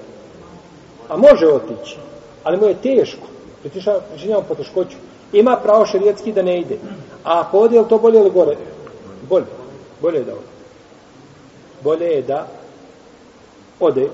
A 1.09 1.17
može 1.17 1.47
otići, 1.47 1.97
ali 2.43 2.57
mu 2.57 2.65
je 2.65 2.81
teško, 2.81 3.27
pričinjamo 4.09 4.41
po 4.47 4.55
teškoću, 4.55 4.97
ima 5.33 5.57
pravo 5.63 5.85
šerijetski 5.85 6.31
da 6.31 6.41
ne 6.41 6.59
ide. 6.59 6.77
A 7.23 7.39
ako 7.39 7.59
ode, 7.59 7.75
je 7.75 7.87
to 7.87 7.97
bolje 7.97 8.19
ili 8.19 8.29
gore? 8.29 8.57
Bolje. 9.29 9.45
Bolje 10.01 10.17
je 10.17 10.23
da 10.23 10.31
ode. 10.31 10.41
Bolje 11.83 12.05
je 12.05 12.21
da 12.21 12.47
ode, 13.79 14.09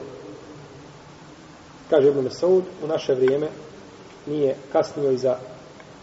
kaže 1.92 2.08
Ibn 2.08 2.30
Saud, 2.30 2.64
u 2.84 2.88
naše 2.88 3.14
vrijeme 3.14 3.48
nije 4.26 4.56
kasnio 4.72 5.12
iza 5.12 5.38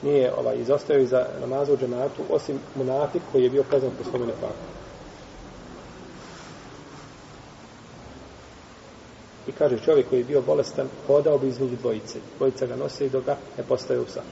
nije 0.03 0.35
ovaj, 0.35 0.57
izostao 0.59 0.99
iza 0.99 1.27
namaza 1.41 1.73
u 1.73 1.77
džematu, 1.77 2.23
osim 2.31 2.59
munafik 2.75 3.23
koji 3.33 3.43
je 3.43 3.51
bio 3.51 3.65
kazan 3.71 3.91
po 3.99 4.11
svome 4.11 4.27
nefaku. 4.27 4.69
I 9.47 9.53
kaže 9.53 9.79
čovjek 9.85 10.09
koji 10.09 10.19
je 10.19 10.25
bio 10.25 10.43
bolestan, 10.43 10.89
hodao 11.07 11.39
bi 11.39 11.49
između 11.49 11.77
dvojice. 11.77 12.19
Dvojica 12.37 12.67
ga 12.67 12.77
nose 12.77 13.07
i 13.07 13.11
dok 13.11 13.25
ga 13.25 13.37
ne 13.59 13.65
postaje 13.65 14.01
u 14.01 14.07
sam. 14.07 14.25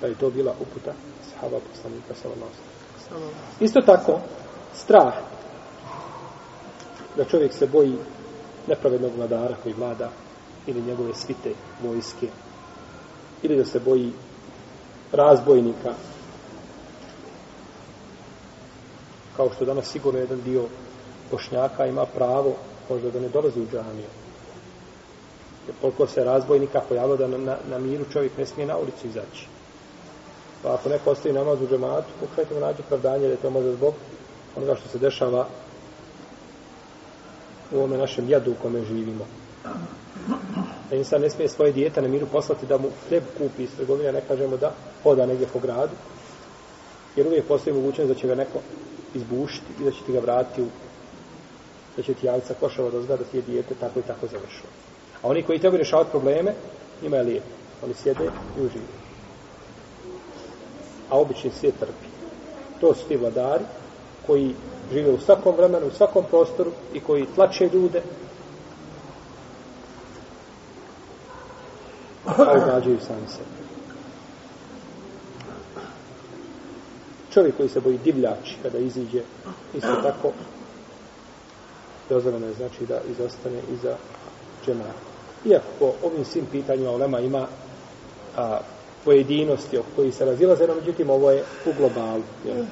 Da 0.00 0.06
je 0.06 0.14
to 0.14 0.30
bila 0.30 0.54
uputa 0.60 0.92
sahaba 1.30 1.58
poslanika 1.72 2.14
sallallahu 2.22 2.52
Isto 3.60 3.80
tako, 3.80 4.20
strah 4.74 5.14
da 7.16 7.24
čovjek 7.24 7.52
se 7.52 7.66
boji 7.66 7.96
nepravednog 8.66 9.12
vladara 9.16 9.54
koji 9.62 9.74
vlada 9.74 10.10
ili 10.66 10.82
njegove 10.82 11.14
svite 11.14 11.52
vojske. 11.82 12.28
Ili 13.42 13.56
da 13.56 13.64
se 13.64 13.80
boji 13.80 14.12
razbojnika. 15.12 15.94
Kao 19.36 19.50
što 19.54 19.64
danas 19.64 19.86
sigurno 19.86 20.20
jedan 20.20 20.40
dio 20.44 20.64
bošnjaka 21.30 21.86
ima 21.86 22.06
pravo 22.06 22.54
možda 22.90 23.10
da 23.10 23.20
ne 23.20 23.28
dolazi 23.28 23.60
u 23.60 23.66
džamiju. 23.72 24.10
Jer 25.66 25.76
toliko 25.80 26.06
se 26.06 26.24
razbojnika 26.24 26.80
pojavilo 26.88 27.16
da 27.16 27.28
na, 27.28 27.38
na, 27.38 27.56
na 27.70 27.78
miru 27.78 28.04
čovjek 28.12 28.38
ne 28.38 28.46
smije 28.46 28.66
na 28.66 28.76
ulicu 28.76 29.06
izaći. 29.06 29.46
Pa 30.62 30.74
ako 30.74 30.88
neko 30.88 31.10
ostavi 31.10 31.34
namaz 31.34 31.62
u 31.62 31.68
džamatu 31.68 32.08
pokušajte 32.20 32.54
mu 32.54 32.60
nađi 32.60 32.82
pravdanje 32.88 33.26
da 33.26 33.32
je 33.32 33.36
to 33.36 33.50
možda 33.50 33.72
zbog 33.72 33.94
onoga 34.56 34.74
što 34.74 34.88
se 34.88 34.98
dešava 34.98 35.46
u 37.72 37.76
ovome 37.76 37.96
našem 37.98 38.28
jadu 38.28 38.50
u 38.50 38.62
kome 38.62 38.84
živimo. 38.84 39.26
Da 40.90 40.96
insan 40.96 41.20
ne 41.20 41.30
smije 41.30 41.48
svoje 41.48 41.72
dijete 41.72 42.02
na 42.02 42.08
miru 42.08 42.26
poslati 42.26 42.66
da 42.66 42.78
mu 42.78 42.88
hljeb 43.08 43.22
kupi 43.38 43.62
iz 43.62 43.70
trgovine, 43.76 44.12
ne 44.12 44.20
kažemo 44.28 44.56
da 44.56 44.72
hoda 45.02 45.26
negdje 45.26 45.46
po 45.52 45.58
gradu, 45.58 45.92
jer 47.16 47.26
uvijek 47.26 47.46
postoji 47.46 47.76
mogućnost 47.76 48.08
da 48.08 48.14
će 48.14 48.26
ga 48.26 48.34
neko 48.34 48.58
izbušiti 49.14 49.72
i 49.80 49.84
da 49.84 49.90
će 49.90 49.98
ti 50.06 50.12
ga 50.12 50.18
vratiti 50.18 50.62
u 50.62 50.66
da 51.96 52.02
će 52.02 52.14
ti 52.14 52.26
javica 52.26 52.54
košava 52.60 52.90
do 52.90 53.02
zna 53.02 53.16
da 53.16 53.24
ti 53.24 53.36
je 53.36 53.42
dijete 53.42 53.74
tako 53.80 53.98
i 53.98 54.02
tako 54.02 54.26
završilo. 54.26 54.68
A 55.22 55.28
oni 55.28 55.42
koji 55.42 55.58
trebaju 55.58 55.78
rješavati 55.78 56.10
probleme, 56.10 56.54
njima 57.02 57.16
je 57.16 57.22
lijepo. 57.22 57.46
Oni 57.84 57.94
sjede 57.94 58.24
i 58.58 58.60
uživaju. 58.60 58.98
A 61.10 61.18
obični 61.18 61.50
svijet 61.50 61.74
trpi. 61.78 62.08
To 62.80 62.94
su 62.94 63.08
ti 63.08 63.16
vladari 63.16 63.64
koji 64.26 64.54
žive 64.92 65.10
u 65.10 65.18
svakom 65.18 65.56
vremenu, 65.56 65.86
u 65.86 65.96
svakom 65.96 66.24
prostoru 66.30 66.70
i 66.94 67.00
koji 67.00 67.26
tlače 67.34 67.70
ljude, 67.72 68.02
a 72.26 72.52
ugađaju 72.56 72.98
sami 73.00 73.28
sebe. 73.28 73.54
Čovjek 77.32 77.56
koji 77.56 77.68
se 77.68 77.80
boji 77.80 77.98
divljači 78.04 78.56
kada 78.62 78.78
iziđe, 78.78 79.22
isto 79.74 79.94
tako, 80.02 80.32
dozvoljeno 82.08 82.46
je 82.46 82.54
znači 82.54 82.86
da 82.86 83.00
izostane 83.10 83.60
iza 83.72 83.96
džemata. 84.66 85.14
Iako 85.44 85.66
po 85.78 85.92
ovim 86.02 86.24
svim 86.24 86.46
pitanjima 86.52 86.90
Olema 86.90 87.20
ima 87.20 87.46
a, 88.36 88.58
pojedinosti 89.04 89.78
o 89.78 89.82
koji 89.96 90.12
se 90.12 90.24
razilaze, 90.24 90.66
no 90.66 90.74
međutim 90.74 91.10
ovo 91.10 91.30
je 91.30 91.44
u 91.66 91.72
globalu. 91.78 92.22
Jel? 92.44 92.64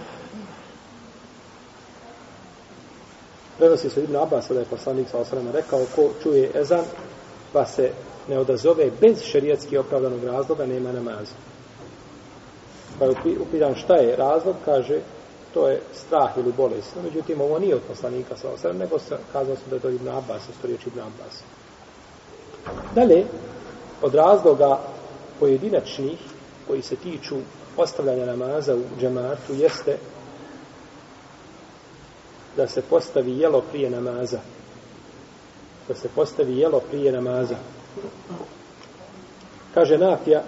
Prenosi 3.62 3.90
se 3.90 4.02
Ibn 4.02 4.16
Abbas, 4.16 4.48
da 4.48 4.58
je 4.58 4.64
poslanik 4.64 5.08
sa 5.08 5.18
osrema 5.18 5.50
rekao, 5.52 5.86
ko 5.94 6.10
čuje 6.22 6.50
ezan, 6.54 6.84
pa 7.52 7.66
se 7.66 7.90
ne 8.28 8.38
odazove 8.38 8.90
bez 9.00 9.22
šerijetski 9.22 9.78
opravdanog 9.78 10.24
razloga, 10.24 10.66
nema 10.66 10.92
namaza. 10.92 11.34
Pa 12.98 13.04
je 13.04 13.38
upitan 13.40 13.74
šta 13.74 13.94
je 13.96 14.16
razlog, 14.16 14.56
kaže, 14.64 14.98
to 15.54 15.68
je 15.68 15.80
strah 15.92 16.30
ili 16.36 16.52
bolest. 16.52 16.96
No, 16.96 17.02
međutim, 17.02 17.40
ovo 17.40 17.58
nije 17.58 17.74
od 17.74 17.82
poslanika 17.88 18.36
sa 18.36 18.48
osrema, 18.48 18.78
nego 18.78 18.98
se 18.98 19.16
kazao 19.32 19.56
se 19.56 19.62
da 19.70 19.76
je 19.76 19.82
to 19.82 19.90
Ibn 19.90 20.08
Abbas, 20.08 20.42
isto 20.48 20.66
riječ 20.66 20.86
Ibn 20.86 21.00
Abbas. 21.00 21.42
Dalje, 22.94 23.24
od 24.02 24.14
razloga 24.14 24.78
pojedinačnih, 25.40 26.18
koji 26.66 26.82
se 26.82 26.96
tiču 26.96 27.36
ostavljanja 27.76 28.26
namaza 28.26 28.74
u 28.74 28.82
džematu, 29.00 29.54
jeste 29.54 29.98
da 32.56 32.68
se 32.68 32.82
postavi 32.82 33.38
jelo 33.38 33.60
prije 33.60 33.90
namaza. 33.90 34.38
Da 35.88 35.94
se 35.94 36.08
postavi 36.14 36.58
jelo 36.58 36.80
prije 36.80 37.12
namaza. 37.12 37.56
Kaže 39.74 39.98
Nafija, 39.98 40.42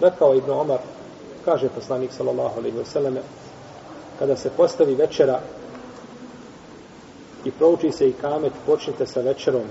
rekao 0.00 0.34
Ibn 0.34 0.50
Omar, 0.50 0.78
kaže 1.44 1.68
poslanik 1.68 2.12
sallallahu 2.12 2.58
alaihi 2.58 2.76
wa 2.76 2.84
sallam, 2.84 3.16
kada 4.18 4.36
se 4.36 4.50
postavi 4.56 4.94
večera 4.94 5.40
i 7.44 7.50
prouči 7.50 7.92
se 7.92 8.08
i 8.08 8.12
kamet, 8.12 8.52
počnite 8.66 9.06
sa 9.06 9.20
večerom 9.20 9.64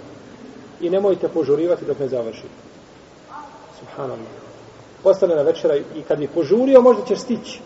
i 0.82 0.90
nemojte 0.90 1.28
požurivati 1.28 1.86
dok 1.86 2.00
ne 2.00 2.08
završi. 2.08 2.48
Subhanallah. 3.80 4.28
Postavljena 5.04 5.42
večera 5.42 5.76
i 5.76 6.02
kad 6.08 6.20
bi 6.20 6.28
požurio, 6.28 6.82
možda 6.82 7.06
ćeš 7.06 7.20
stići. 7.20 7.60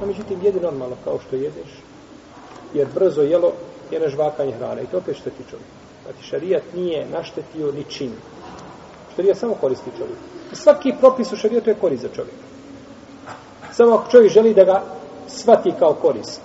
No, 0.00 0.06
međutim, 0.06 0.40
jedi 0.42 0.60
normalno 0.60 0.96
kao 1.04 1.18
što 1.26 1.36
jedeš. 1.36 1.87
Jer 2.74 2.86
brzo 2.94 3.22
jelo 3.22 3.52
je 3.90 4.00
nežvakanje 4.00 4.52
hrane. 4.52 4.82
I 4.82 4.86
to 4.86 4.98
opet 4.98 5.16
šteti 5.16 5.42
čovjek. 5.50 5.68
Znači, 6.02 6.22
šarijat 6.22 6.62
nije 6.74 7.06
naštetio 7.12 7.72
ničim. 7.72 8.12
Šarijat 9.16 9.38
samo 9.38 9.54
koristi 9.54 9.90
čovjek. 9.98 10.18
Svaki 10.52 10.94
propis 11.00 11.32
u 11.32 11.36
šarijatu 11.36 11.70
je 11.70 11.74
korist 11.80 12.02
za 12.02 12.08
čovjeka. 12.08 12.38
Samo 13.72 13.94
ako 13.94 14.10
čovjek 14.10 14.32
želi 14.32 14.54
da 14.54 14.64
ga 14.64 14.82
svati 15.26 15.72
kao 15.78 15.94
korist. 15.94 16.40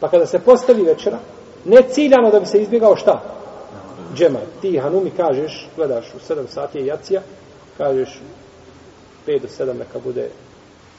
Pa 0.00 0.08
kada 0.08 0.26
se 0.26 0.38
postavi 0.38 0.82
večera, 0.82 1.18
ne 1.64 1.82
ciljano 1.90 2.30
da 2.30 2.40
bi 2.40 2.46
se 2.46 2.62
izbjegao 2.62 2.96
šta? 2.96 3.22
Džema. 4.14 4.38
Ti 4.60 4.78
Hanumi 4.78 5.10
kažeš, 5.10 5.68
gledaš 5.76 6.14
u 6.14 6.32
7 6.32 6.46
sati 6.46 6.78
je 6.78 6.86
jacija, 6.86 7.22
kažeš 7.78 8.20
5 9.26 9.40
do 9.40 9.48
7 9.48 9.78
neka 9.78 9.98
bude 10.04 10.28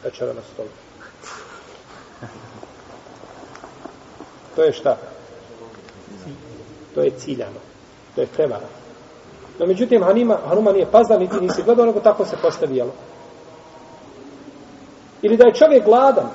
večera 0.03 0.33
na 0.33 0.41
stolu. 0.53 0.69
To 4.55 4.63
je 4.63 4.73
šta? 4.73 4.97
To 6.95 7.01
je 7.01 7.11
ciljano. 7.17 7.59
To 8.15 8.21
je 8.21 8.27
prevara. 8.27 8.67
No, 9.59 9.65
međutim, 9.65 10.03
Hanima, 10.03 10.37
Hanuma 10.47 10.71
nije 10.71 10.91
pazda, 10.91 11.17
niti 11.17 11.35
nisi 11.41 11.63
gledao, 11.63 11.85
nego 11.85 11.99
tako 11.99 12.25
se 12.25 12.35
postavijalo. 12.41 12.91
Ili 15.21 15.37
da 15.37 15.47
je 15.47 15.53
čovjek 15.53 15.85
gladan 15.85 16.29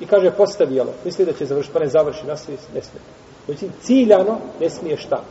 i 0.00 0.06
kaže 0.06 0.30
postavijalo, 0.30 0.92
misli 1.04 1.24
da 1.24 1.32
će 1.32 1.46
završiti, 1.46 1.72
pa 1.72 1.80
ne 1.80 1.88
završi, 1.88 2.26
nastavi, 2.26 2.58
ne 2.74 2.82
smije. 2.82 3.02
Međutim, 3.48 3.72
ciljano 3.80 4.38
ne 4.60 4.70
smije 4.70 4.96
šta? 4.96 5.22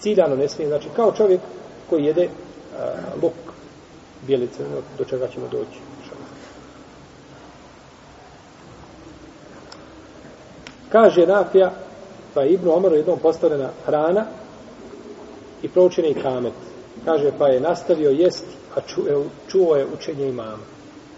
Ciljano 0.00 0.36
ne 0.36 0.48
smije, 0.48 0.68
znači 0.68 0.88
kao 0.96 1.12
čovjek 1.12 1.40
koji 1.90 2.04
jede 2.04 2.28
a, 2.78 2.92
luk, 3.22 3.32
bijelice, 4.26 4.64
do 4.98 5.04
čega 5.04 5.28
ćemo 5.28 5.48
doći. 5.48 5.78
Kaže 10.92 11.26
Nafija, 11.26 11.72
pa 12.34 12.42
je 12.42 12.52
Ibnu 12.52 12.72
Omaru 12.72 12.94
jednom 12.94 13.18
postavljena 13.18 13.70
hrana 13.86 14.26
i 15.62 15.68
proučen 15.68 16.04
je 16.04 16.22
kamet. 16.22 16.52
Kaže, 17.04 17.32
pa 17.38 17.48
je 17.48 17.60
nastavio 17.60 18.10
jest, 18.10 18.44
a 18.76 18.80
čuo, 18.80 19.04
e, 19.08 19.24
čuo 19.48 19.76
je 19.76 19.86
učenje 19.94 20.28
imama. 20.28 20.64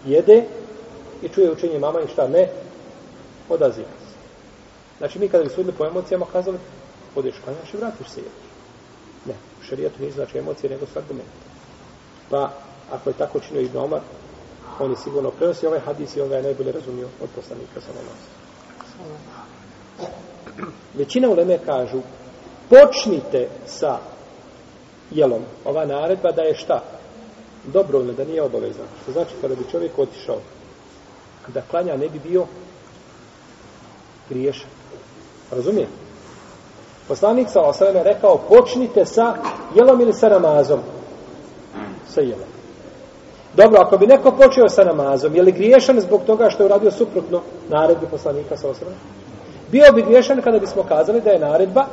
Jede 0.07 0.45
i 1.23 1.29
čuje 1.29 1.53
učenje 1.53 1.79
mama 1.79 2.01
i 2.01 2.09
šta 2.09 2.29
ne, 2.29 2.49
odaziva 3.49 3.89
se. 3.99 4.15
Znači, 4.99 5.19
mi 5.19 5.29
kada 5.29 5.45
bi 5.45 5.51
sudili 5.51 5.75
po 5.79 5.87
emocijama, 5.87 6.27
kazali, 6.33 6.59
odeš 7.15 7.35
klanjaš 7.45 7.75
i 7.75 7.77
vratiš 7.77 8.09
se 8.09 8.21
jedeš. 8.21 8.49
Ne, 9.27 9.35
u 9.61 9.65
šarijetu 9.65 10.01
nije 10.01 10.13
znači 10.13 10.39
emocije, 10.39 10.71
nego 10.71 10.87
su 10.87 10.99
argumenti. 10.99 11.45
Pa, 12.31 12.51
ako 12.93 13.11
je 13.11 13.15
tako 13.15 13.41
činio 13.41 13.63
Ibn 13.63 13.79
Omar, 13.79 14.01
on 14.81 14.91
je 14.91 14.97
sigurno 14.97 15.31
prenosio 15.31 15.69
ovaj 15.69 15.81
hadis 15.81 16.17
i 16.17 16.21
on 16.21 16.29
ga 16.29 16.37
je 16.37 16.43
najbolje 16.43 16.73
razumio 16.73 17.09
od 17.23 17.29
poslanika 17.35 17.81
sa 17.81 17.93
Većina 20.95 21.29
uleme 21.29 21.59
kažu, 21.67 22.01
počnite 22.69 23.49
sa 23.67 23.99
jelom. 25.11 25.43
Ova 25.65 25.85
naredba 25.85 26.33
da 26.33 26.43
je 26.43 26.55
šta? 26.55 26.83
Dobrovoljno, 27.65 28.13
da 28.13 28.25
nije 28.25 28.43
obavezno. 28.43 28.85
Što 29.03 29.13
znači, 29.13 29.31
kada 29.41 29.55
bi 29.55 29.71
čovjek 29.71 29.99
otišao, 29.99 30.37
da 31.49 31.63
klanja 31.71 31.97
ne 31.97 32.09
bi 32.09 32.19
bio 32.19 32.47
griješan. 34.29 34.71
Razumije? 35.51 35.87
Poslanik 37.09 37.49
sa 37.49 37.61
osvrame 37.61 38.03
rekao, 38.03 38.39
počnite 38.49 39.05
sa 39.05 39.35
jelom 39.75 40.01
ili 40.01 40.13
sa 40.13 40.29
namazom? 40.29 40.81
Sa 42.09 42.21
jelom. 42.21 42.49
Dobro, 43.57 43.81
ako 43.81 43.99
bi 43.99 44.07
neko 44.07 44.31
počeo 44.31 44.69
sa 44.69 44.85
namazom, 44.85 45.35
je 45.35 45.43
li 45.43 45.53
griješan 45.53 46.01
zbog 46.01 46.23
toga 46.27 46.51
što 46.51 46.63
je 46.63 46.67
uradio 46.67 46.91
suprotno 46.91 47.41
naredbi 47.69 48.07
poslanika 48.11 48.57
sa 48.57 48.69
osvrame? 48.69 48.97
Bio 49.75 49.93
bi 49.93 50.03
griješan 50.03 50.43
kada 50.43 50.59
bismo 50.59 50.83
kazali 50.83 51.21
da 51.21 51.31
je 51.31 51.39
naredba 51.39 51.87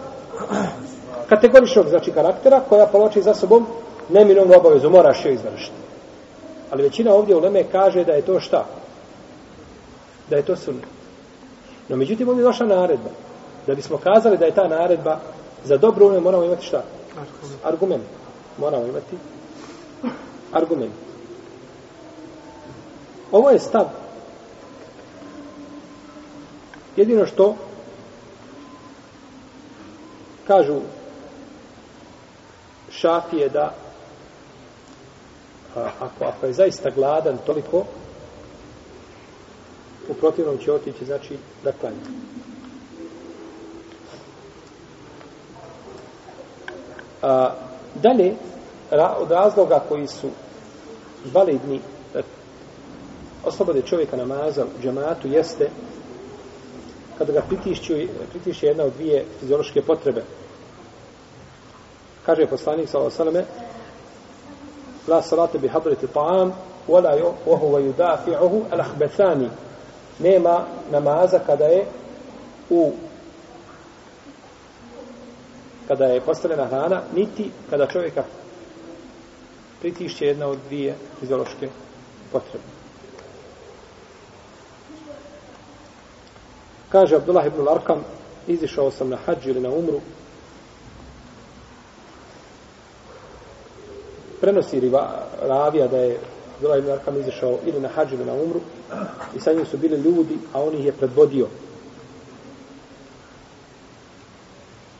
kategoričnog 1.30 1.88
znači 1.90 2.12
karaktera 2.12 2.60
koja 2.70 2.86
poloči 2.86 3.22
za 3.22 3.34
sobom 3.34 3.66
neminovnu 4.10 4.54
obavezu, 4.58 4.90
moraš 4.90 5.26
joj 5.26 5.34
izvršiti. 5.34 5.82
Ali 6.72 6.84
većina 6.84 7.14
ovdje 7.14 7.36
u 7.36 7.40
Leme 7.40 7.64
kaže 7.72 8.04
da 8.04 8.12
je 8.12 8.22
to 8.22 8.40
šta? 8.40 8.66
Da 10.30 10.36
je 10.36 10.46
to 10.46 10.56
sunnet. 10.56 10.86
No 11.90 11.96
međutim 11.96 12.30
ovdje 12.30 12.42
je 12.42 12.46
došla 12.46 12.66
naredba. 12.66 13.10
Da 13.68 13.76
bismo 13.76 13.98
kazali 13.98 14.38
da 14.38 14.46
je 14.46 14.56
ta 14.56 14.68
naredba 14.68 15.20
za 15.64 15.78
dobro 15.78 16.08
ume 16.08 16.20
moramo 16.20 16.44
imati 16.44 16.66
šta? 16.66 16.84
Argument. 17.64 18.04
Moramo 18.58 18.86
imati 18.86 19.18
argument. 20.52 20.94
Ovo 23.32 23.50
je 23.50 23.60
stav. 23.60 23.86
Jedino 26.96 27.26
što 27.26 27.56
kažu 30.52 30.80
šafije 32.92 33.50
da 33.50 33.74
a, 35.76 35.90
ako, 36.00 36.26
ako 36.26 36.46
je 36.46 36.54
zaista 36.54 36.90
gladan 36.90 37.38
toliko 37.46 37.86
u 40.10 40.14
protivnom 40.14 40.58
će 40.58 40.72
otići 40.72 41.06
znači 41.06 41.38
da 41.64 41.72
klanja. 41.72 41.96
A, 47.22 47.54
dalje 47.96 48.36
ra, 48.90 49.16
od 49.20 49.32
razloga 49.32 49.84
koji 49.90 50.08
su 50.08 50.30
validni 51.34 51.80
da 52.14 52.22
oslobode 53.46 53.82
čovjeka 53.82 54.18
namaza 54.18 54.66
u 54.66 54.82
džamatu 54.84 55.28
jeste 55.28 55.70
kada 57.18 57.34
ga 57.34 57.42
pritišću, 57.42 57.94
pritišće 58.32 58.68
jedna 58.68 58.84
od 58.84 58.94
dvije 58.94 59.26
fiziološke 59.40 59.82
potrebe 59.82 60.24
kaže 62.26 62.48
poslanik 62.48 62.90
sallallahu 62.90 63.22
alejhi 63.22 63.46
la 65.08 65.22
salate 65.22 65.58
bi 65.58 65.68
hadrati 65.68 66.08
ta'am 66.08 66.54
wala 66.88 67.16
wa 67.46 67.58
huwa 67.58 67.80
yudafi'uhu 67.80 68.66
al-akhbathani. 68.72 69.50
Nema 70.20 70.66
namaza 70.92 71.40
kada 71.40 71.66
je 71.66 71.86
u 72.70 72.92
kada 75.88 76.06
je 76.06 76.22
postavljena 76.22 76.66
hrana 76.66 77.02
niti 77.16 77.52
kada 77.70 77.88
čovjeka 77.88 78.24
pritišće 79.82 80.26
jedna 80.26 80.48
od 80.48 80.58
dvije 80.68 80.96
fiziološke 81.20 81.70
potrebe. 82.32 82.64
Kaže 86.90 87.16
Abdullah 87.16 87.48
ibn 87.48 87.62
Larkam 87.62 88.04
izišao 88.48 88.92
sam 88.92 89.10
na 89.10 89.18
hađ 89.26 89.48
ili 89.48 89.60
na 89.60 89.70
umru 89.70 90.00
prenosi 94.42 94.80
riva, 94.80 95.10
ravija 95.42 95.88
da 95.88 95.98
je 95.98 96.20
Abdullah 96.56 96.80
ibn 96.80 96.92
Arkam 96.92 97.20
izašao 97.20 97.58
ili 97.66 97.80
na 97.80 97.88
hađu 97.88 98.16
ili 98.16 98.26
na 98.26 98.34
umru 98.34 98.60
i 99.36 99.40
sa 99.40 99.54
njim 99.54 99.66
su 99.66 99.78
bili 99.78 99.98
ljudi, 99.98 100.38
a 100.54 100.64
on 100.64 100.76
ih 100.76 100.86
je 100.86 100.92
predvodio. 100.92 101.48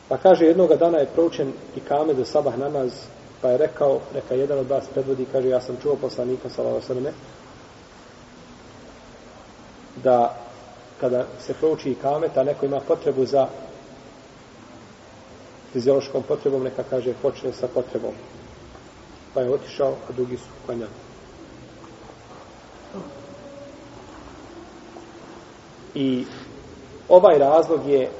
Pa 0.08 0.16
kaže, 0.16 0.46
jednoga 0.46 0.76
dana 0.76 0.98
je 0.98 1.06
proučen 1.14 1.52
i 1.76 1.80
kame 1.80 2.14
za 2.14 2.24
sabah 2.24 2.58
namaz, 2.58 2.92
pa 3.40 3.48
je 3.48 3.58
rekao, 3.58 4.00
neka 4.14 4.34
jedan 4.34 4.58
od 4.58 4.70
vas 4.70 4.84
predvodi, 4.94 5.26
kaže, 5.32 5.48
ja 5.48 5.60
sam 5.60 5.76
čuo 5.82 5.96
poslanika, 5.96 6.50
salava 6.50 6.80
sveme, 6.80 7.12
da 10.04 10.36
kada 11.00 11.26
se 11.40 11.54
prouči 11.54 11.90
i 11.90 11.94
kame, 11.94 12.28
ta 12.34 12.42
neko 12.42 12.66
ima 12.66 12.80
potrebu 12.80 13.24
za 13.24 13.46
fiziološkom 15.72 16.22
potrebom, 16.22 16.62
neka 16.62 16.82
kaže, 16.90 17.14
počne 17.22 17.52
sa 17.52 17.68
potrebom 17.74 18.12
pa 19.34 19.40
je 19.40 19.50
otišao, 19.50 19.94
a 20.08 20.12
drugi 20.12 20.36
su 20.36 20.48
klanjali. 20.66 20.90
I 25.94 26.24
ovaj 27.08 27.38
razlog 27.38 27.88
je 27.88 28.10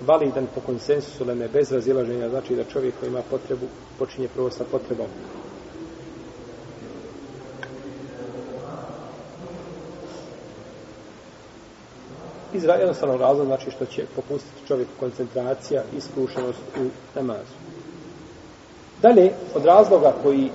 validan 0.00 0.46
po 0.54 0.60
konsensusu 0.60 1.24
leme 1.24 1.48
bez 1.48 1.72
razilaženja, 1.72 2.28
znači 2.28 2.56
da 2.56 2.64
čovjek 2.64 2.94
koji 3.00 3.08
ima 3.08 3.22
potrebu 3.30 3.66
počinje 3.98 4.28
prvo 4.28 4.50
sa 4.50 4.64
potrebom. 4.70 5.06
Iz 12.54 12.64
jednostavnog 12.64 13.20
razloga 13.20 13.46
znači 13.46 13.70
što 13.70 13.86
će 13.86 14.06
popustiti 14.16 14.66
čovjek 14.66 14.88
koncentracija 15.00 15.82
i 15.94 15.96
iskušenost 15.96 16.60
u 16.80 16.88
namazu. 17.14 17.75
Dalje, 19.02 19.32
od 19.54 19.64
razloga 19.64 20.14
koji 20.22 20.50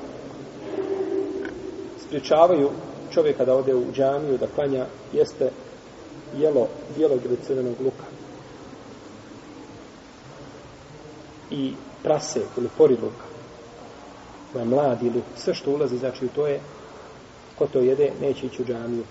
spričavaju 2.08 2.70
čovjeka 3.14 3.46
da 3.46 3.56
ode 3.56 3.76
u 3.76 3.92
džamiju, 3.94 4.38
da 4.38 4.48
klanja, 4.56 4.86
jeste 5.14 5.52
jelo 6.38 6.68
bijelog 6.96 7.20
ili 7.26 7.38
crvenog 7.48 7.76
luka. 7.80 8.06
I 11.52 11.74
prase 12.04 12.42
ili 12.58 12.70
pori 12.78 12.94
luka. 12.94 13.26
Ma 14.56 14.66
mlad 14.66 15.04
ili 15.04 15.22
sve 15.36 15.54
što 15.54 15.72
ulazi, 15.72 15.98
znači 15.98 16.28
to 16.28 16.48
je, 16.48 16.60
ko 17.58 17.68
to 17.68 17.80
jede, 17.80 18.12
neće 18.22 18.46
ići 18.46 18.62
u 18.62 18.66
džamiju. 18.66 19.04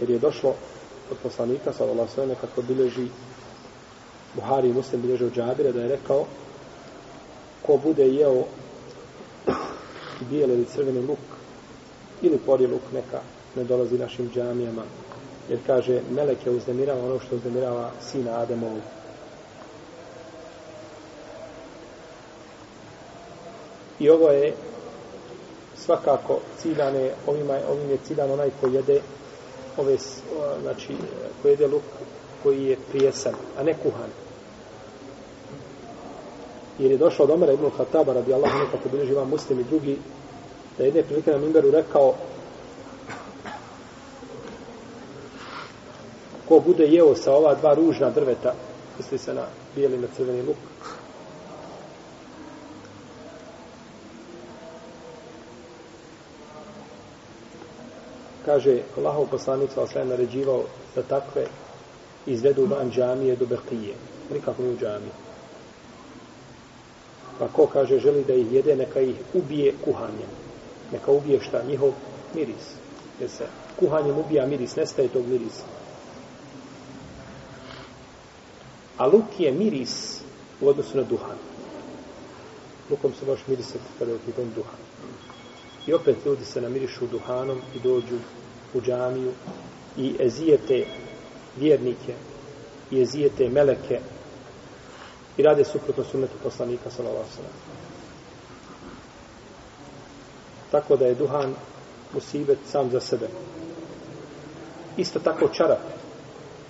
Jer 0.00 0.10
je 0.10 0.18
došlo 0.18 0.54
od 1.10 1.16
poslanika, 1.22 1.72
sallallahu 1.72 2.10
sallam, 2.14 2.36
kako 2.40 2.62
bileži 2.62 3.08
Buhari 4.34 4.68
i 4.68 4.72
Muslim 4.72 5.02
bileže 5.02 5.26
od 5.26 5.34
Džabira, 5.34 5.72
da 5.72 5.82
je 5.82 5.88
rekao, 5.88 6.24
bude 7.76 8.08
jeo 8.08 8.44
bijeli 10.30 10.54
ili 10.54 10.64
crveni 10.64 11.06
luk, 11.06 11.18
ili 12.22 12.38
pori 12.38 12.66
luk 12.66 12.82
neka, 12.94 13.20
ne 13.56 13.64
dolazi 13.64 13.98
našim 13.98 14.30
džamijama, 14.34 14.82
jer 15.48 15.58
kaže, 15.66 16.00
melek 16.10 16.46
je 16.46 16.52
uznemirava 16.52 17.04
ono 17.04 17.18
što 17.20 17.36
uznemirava 17.36 17.90
sina 18.00 18.38
Ademovu. 18.38 18.80
I 23.98 24.10
ovo 24.10 24.30
je 24.30 24.54
svakako 25.76 26.40
ciljane, 26.58 27.10
ovima, 27.26 27.58
ovim 27.70 27.90
je 27.90 27.98
ciljan 28.06 28.30
onaj 28.30 28.50
koji 28.60 28.74
jede 28.74 29.00
ove, 29.76 29.96
znači, 30.62 30.96
koji 31.42 31.52
jede 31.52 31.66
luk 31.66 31.82
koji 32.42 32.64
je 32.64 32.76
prijesan, 32.90 33.34
a 33.58 33.62
ne 33.62 33.74
kuhan. 33.82 34.25
Jer 36.78 36.90
je 36.90 36.98
došao 36.98 37.24
od 37.24 37.30
Omera 37.30 37.52
ibn 37.52 37.70
Khattaba, 37.76 38.12
radi 38.12 38.34
Allah, 38.34 38.50
kako 38.72 38.88
bilježi 38.88 39.12
imam 39.12 39.28
muslim 39.28 39.60
i 39.60 39.64
drugi, 39.64 39.98
da 40.78 40.84
jedne 40.84 41.02
prilike 41.02 41.30
na 41.30 41.38
Mimberu 41.38 41.70
rekao 41.70 42.14
ko 46.48 46.60
bude 46.60 46.84
jeo 46.84 47.14
sa 47.14 47.32
ova 47.32 47.54
dva 47.54 47.74
ružna 47.74 48.10
drveta, 48.10 48.54
misli 48.98 49.18
se 49.18 49.34
na 49.34 49.46
bijeli 49.74 49.98
na 49.98 50.06
crveni 50.16 50.42
luk, 50.42 50.56
kaže 58.46 58.78
Allahov 58.96 59.26
poslanik 59.26 59.74
sa 59.74 59.82
osvijem 59.82 60.08
naređivao 60.08 60.62
da 60.94 61.02
takve 61.02 61.46
izvedu 62.26 62.66
van 62.66 62.90
džamije 62.90 63.36
do 63.36 63.46
Bekije. 63.46 63.94
Nikako 64.32 64.62
ne 64.62 64.68
u 64.68 64.76
džamiji. 64.78 65.10
Pa 67.38 67.48
ko 67.48 67.66
kaže 67.66 67.98
želi 67.98 68.24
da 68.24 68.34
ih 68.34 68.52
jede, 68.52 68.76
neka 68.76 69.00
ih 69.00 69.16
ubije 69.34 69.74
kuhanjem. 69.84 70.30
Neka 70.92 71.12
ubije 71.12 71.40
šta? 71.40 71.62
Njihov 71.68 71.92
miris. 72.34 72.74
Jer 73.20 73.30
se 73.30 73.46
kuhanjem 73.78 74.18
ubija 74.18 74.46
miris, 74.46 74.76
nestaje 74.76 75.08
tog 75.08 75.26
mirisa. 75.26 75.64
A 78.96 79.06
luk 79.06 79.40
je 79.40 79.52
miris 79.52 80.20
u 80.60 80.68
odnosu 80.68 80.96
na 80.96 81.02
duhan. 81.02 81.36
Lukom 82.90 83.12
se 83.12 83.26
baš 83.26 83.40
mirisati 83.46 83.84
kada 83.98 84.10
je 84.10 84.16
u 84.16 84.20
pitanju 84.26 84.50
duhan. 84.54 84.80
I 85.86 85.92
opet 85.92 86.16
ljudi 86.26 86.44
se 86.44 86.60
namirišu 86.60 87.06
duhanom 87.06 87.58
i 87.74 87.78
dođu 87.80 88.18
u 88.74 88.80
džamiju 88.80 89.32
i 89.96 90.14
ezijete 90.20 90.86
vjernike 91.56 92.14
i 92.90 93.00
ezijete 93.00 93.48
meleke 93.48 94.00
i 95.36 95.42
rade 95.42 95.64
suprotno 95.64 96.04
sunnetu 96.04 96.34
poslanika 96.42 96.90
sallallahu 96.90 97.28
Tako 100.70 100.96
da 100.96 101.06
je 101.06 101.14
duhan 101.14 101.54
musibet 102.14 102.58
sam 102.66 102.90
za 102.90 103.00
sebe. 103.00 103.28
Isto 104.96 105.18
tako 105.18 105.48
čarape 105.48 105.92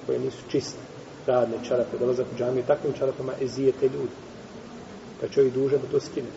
koje 0.06 0.18
nisu 0.18 0.42
čiste, 0.48 0.78
radne 1.26 1.56
čarape, 1.68 1.98
dolazak 1.98 2.26
u 2.34 2.38
džamiju, 2.38 2.64
takvim 2.66 2.92
čarapama 2.92 3.32
ezijete 3.40 3.86
ljudi. 3.86 4.16
Pa 5.20 5.28
čovjek 5.28 5.54
duže 5.54 5.78
da 5.78 5.86
to 5.90 6.00
skine. 6.00 6.28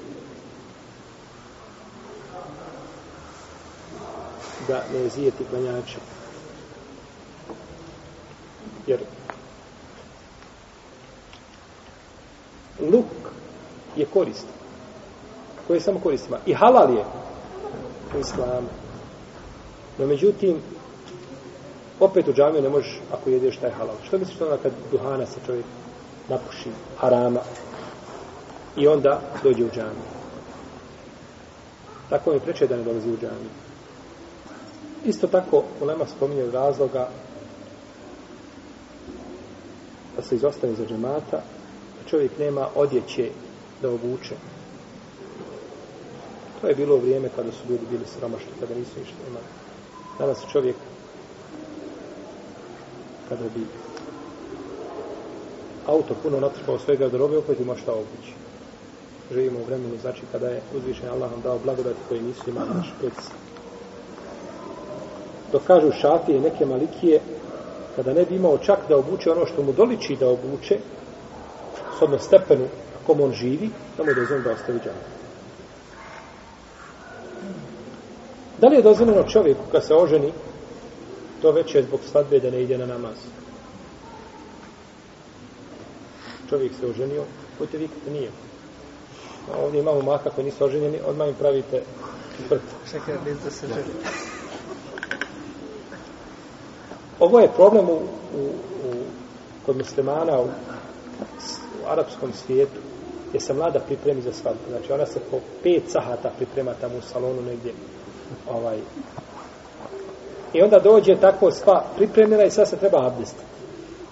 da 4.69 4.83
ne 4.93 5.05
ezijeti 5.05 5.43
klanjače. 5.49 5.97
Jer 8.87 8.99
luk 12.81 13.05
je 13.95 14.05
korist. 14.05 14.47
Koji 15.67 15.77
je 15.77 15.81
samo 15.81 15.99
koristima. 15.99 16.37
I 16.45 16.53
halal 16.53 16.93
je 16.93 17.03
u 18.15 18.19
islamu. 18.19 18.67
No 19.97 20.07
međutim, 20.07 20.57
opet 21.99 22.27
u 22.27 22.33
džamiju 22.33 22.61
ne 22.61 22.69
možeš 22.69 22.99
ako 23.11 23.29
jedeš 23.29 23.57
taj 23.57 23.71
halal. 23.71 23.95
Što 24.07 24.17
misliš 24.17 24.41
onda 24.41 24.57
kad 24.57 24.71
duhana 24.91 25.25
se 25.25 25.39
čovjek 25.45 25.65
napuši 26.29 26.69
harama 26.97 27.39
i 28.77 28.87
onda 28.87 29.21
dođe 29.43 29.65
u 29.65 29.69
džamiju? 29.69 30.09
Tako 32.09 32.31
mi 32.31 32.39
preče 32.39 32.67
da 32.67 32.77
ne 32.77 32.83
dolazi 32.83 33.09
u 33.09 33.17
džamiju. 33.17 33.49
Isto 35.05 35.27
tako, 35.27 35.63
Ulema 35.81 36.05
spominje 36.07 36.51
razloga 36.51 37.09
da 40.15 40.23
se 40.23 40.35
izostane 40.35 40.73
za 40.73 40.85
džemata, 40.85 41.41
čovjek 42.09 42.31
nema 42.39 42.67
odjeće 42.75 43.29
da 43.81 43.89
obuče. 43.89 44.35
To 46.61 46.67
je 46.67 46.75
bilo 46.75 46.97
vrijeme 46.97 47.29
kada 47.35 47.51
su 47.51 47.69
ljudi 47.69 47.85
bili 47.91 48.05
sromašni, 48.05 48.51
kada 48.59 48.75
nisu 48.75 48.99
ništa 48.99 49.17
imali. 49.29 49.45
Danas 50.19 50.37
čovjek 50.51 50.75
kada 53.29 53.43
bi 53.43 53.65
auto 55.87 56.15
puno 56.23 56.39
natrpao 56.39 56.79
svega 56.79 56.99
garderobe, 56.99 57.37
opet 57.37 57.59
ima 57.59 57.75
šta 57.77 57.91
obući. 57.93 58.33
Živimo 59.33 59.59
u 59.59 59.63
vremenu, 59.63 59.97
znači 60.01 60.21
kada 60.31 60.47
je 60.47 60.61
uzvišen 60.77 61.09
Allah 61.09 61.31
nam 61.31 61.41
dao 61.41 61.59
blagodati 61.63 61.99
koje 62.09 62.21
nisu 62.21 62.49
imali 62.49 62.69
naši 62.69 62.91
predstavni 62.99 63.49
dok 65.51 65.63
kažu 65.63 65.91
šafije 65.91 66.37
i 66.37 66.41
neke 66.41 66.65
malikije, 66.65 67.19
kada 67.95 68.13
ne 68.13 68.25
bi 68.25 68.35
imao 68.35 68.57
čak 68.57 68.79
da 68.89 68.97
obuče 68.97 69.31
ono 69.31 69.45
što 69.45 69.63
mu 69.63 69.73
doliči 69.73 70.15
da 70.15 70.29
obuče, 70.29 70.79
s 71.99 72.01
odno 72.01 72.19
stepenu 72.19 72.67
kom 73.05 73.21
on 73.21 73.33
živi, 73.33 73.69
da 73.97 74.03
mu 74.03 74.09
je 74.09 74.15
dozvoljeno 74.15 74.43
da 74.43 74.53
ostavi 74.53 74.79
džanu. 74.79 75.03
Da 78.61 78.67
li 78.67 78.75
je 78.75 78.81
dozvoljeno 78.81 79.23
čovjeku 79.23 79.61
kad 79.71 79.85
se 79.85 79.95
oženi, 79.95 80.33
to 81.41 81.51
već 81.51 81.75
je 81.75 81.83
zbog 81.83 81.99
svadbe 82.11 82.39
da 82.39 82.51
ne 82.51 82.61
ide 82.61 82.77
na 82.77 82.85
namaz? 82.85 83.17
Čovjek 86.49 86.71
se 86.79 86.85
oženio, 86.85 87.23
pojte 87.57 87.77
vi 87.77 87.87
kako 87.87 88.11
nije. 88.11 88.29
A 89.53 89.57
ovdje 89.57 89.79
imamo 89.79 90.01
maka 90.01 90.29
koji 90.29 90.45
nisu 90.45 90.65
oženjeni, 90.65 90.99
odmah 91.05 91.27
im 91.27 91.35
pravite 91.35 91.81
vrt. 92.49 92.61
Čekaj, 92.91 93.15
da 93.43 93.51
se 93.51 93.67
želi. 93.67 93.93
Ovo 97.19 97.39
je 97.39 97.51
problem 97.55 97.89
u, 97.89 97.93
u, 97.93 98.45
u, 98.85 98.93
kod 99.65 99.77
muslimana 99.77 100.39
u, 100.39 100.45
u 100.45 101.58
arapskom 101.89 102.33
svijetu 102.33 102.79
gdje 103.29 103.39
se 103.39 103.53
mlada 103.53 103.79
pripremi 103.79 104.21
za 104.21 104.33
svadbu. 104.33 104.61
Znači 104.69 104.93
ona 104.93 105.05
se 105.05 105.19
po 105.31 105.37
pet 105.63 105.83
sahata 105.87 106.29
priprema 106.37 106.73
tamo 106.81 106.97
u 106.97 107.01
salonu 107.01 107.41
negdje. 107.41 107.73
Ovaj. 108.49 108.77
I 110.53 110.61
onda 110.61 110.79
dođe 110.79 111.15
tako 111.15 111.51
sva 111.51 111.83
pripremljena 111.95 112.43
i 112.43 112.51
sad 112.51 112.69
se 112.69 112.77
treba 112.77 113.07
abdestiti. 113.07 113.43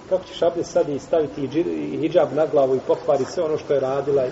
Kako 0.09 0.23
ćeš 0.23 0.41
abdest 0.41 0.71
sad 0.71 0.89
i 0.89 0.99
staviti 0.99 1.47
hijab 2.01 2.33
na 2.35 2.45
glavu 2.45 2.75
i 2.75 2.85
pokvari 2.87 3.25
sve 3.25 3.43
ono 3.43 3.57
što 3.57 3.73
je 3.73 3.79
radila 3.79 4.25
i 4.25 4.31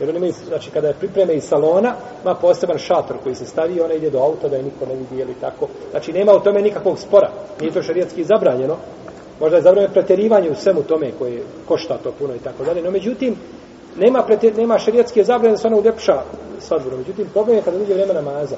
Jer 0.00 0.08
oni 0.08 0.18
imaju, 0.18 0.32
znači 0.32 0.70
kada 0.70 0.88
je 0.88 0.94
pripreme 0.94 1.34
iz 1.34 1.44
salona, 1.44 1.94
ima 2.22 2.34
poseban 2.34 2.78
šator 2.78 3.16
koji 3.22 3.34
se 3.34 3.46
stavi 3.46 3.74
i 3.74 3.80
ona 3.80 3.94
ide 3.94 4.10
do 4.10 4.18
auta 4.18 4.48
da 4.48 4.56
je 4.56 4.62
niko 4.62 4.86
ne 4.86 4.94
vidi 4.94 5.22
ili 5.22 5.34
tako. 5.40 5.68
Znači 5.90 6.12
nema 6.12 6.32
u 6.32 6.40
tome 6.40 6.62
nikakvog 6.62 6.98
spora. 6.98 7.30
Nije 7.60 7.72
to 7.72 7.82
šarijatski 7.82 8.24
zabranjeno. 8.24 8.76
Možda 9.40 9.56
je 9.56 9.62
zabranjeno 9.62 9.92
preterivanje 9.92 10.50
u 10.50 10.54
svemu 10.54 10.82
tome 10.82 11.12
koje 11.18 11.42
košta 11.68 11.98
to 11.98 12.12
puno 12.18 12.34
i 12.34 12.38
tako 12.38 12.64
dalje. 12.64 12.82
No 12.82 12.90
međutim, 12.90 13.36
nema, 13.96 14.22
preter, 14.22 14.56
nema 14.56 14.78
šarijatski 14.78 15.24
zabranjeno 15.24 15.54
da 15.54 15.60
se 15.60 15.66
ona 15.66 15.76
uljepša 15.76 16.22
svadbu. 16.60 16.96
Međutim, 16.96 17.26
problem 17.32 17.56
je 17.56 17.62
kada 17.62 17.78
dođe 17.78 17.94
vremena 17.94 18.20
namaza. 18.20 18.56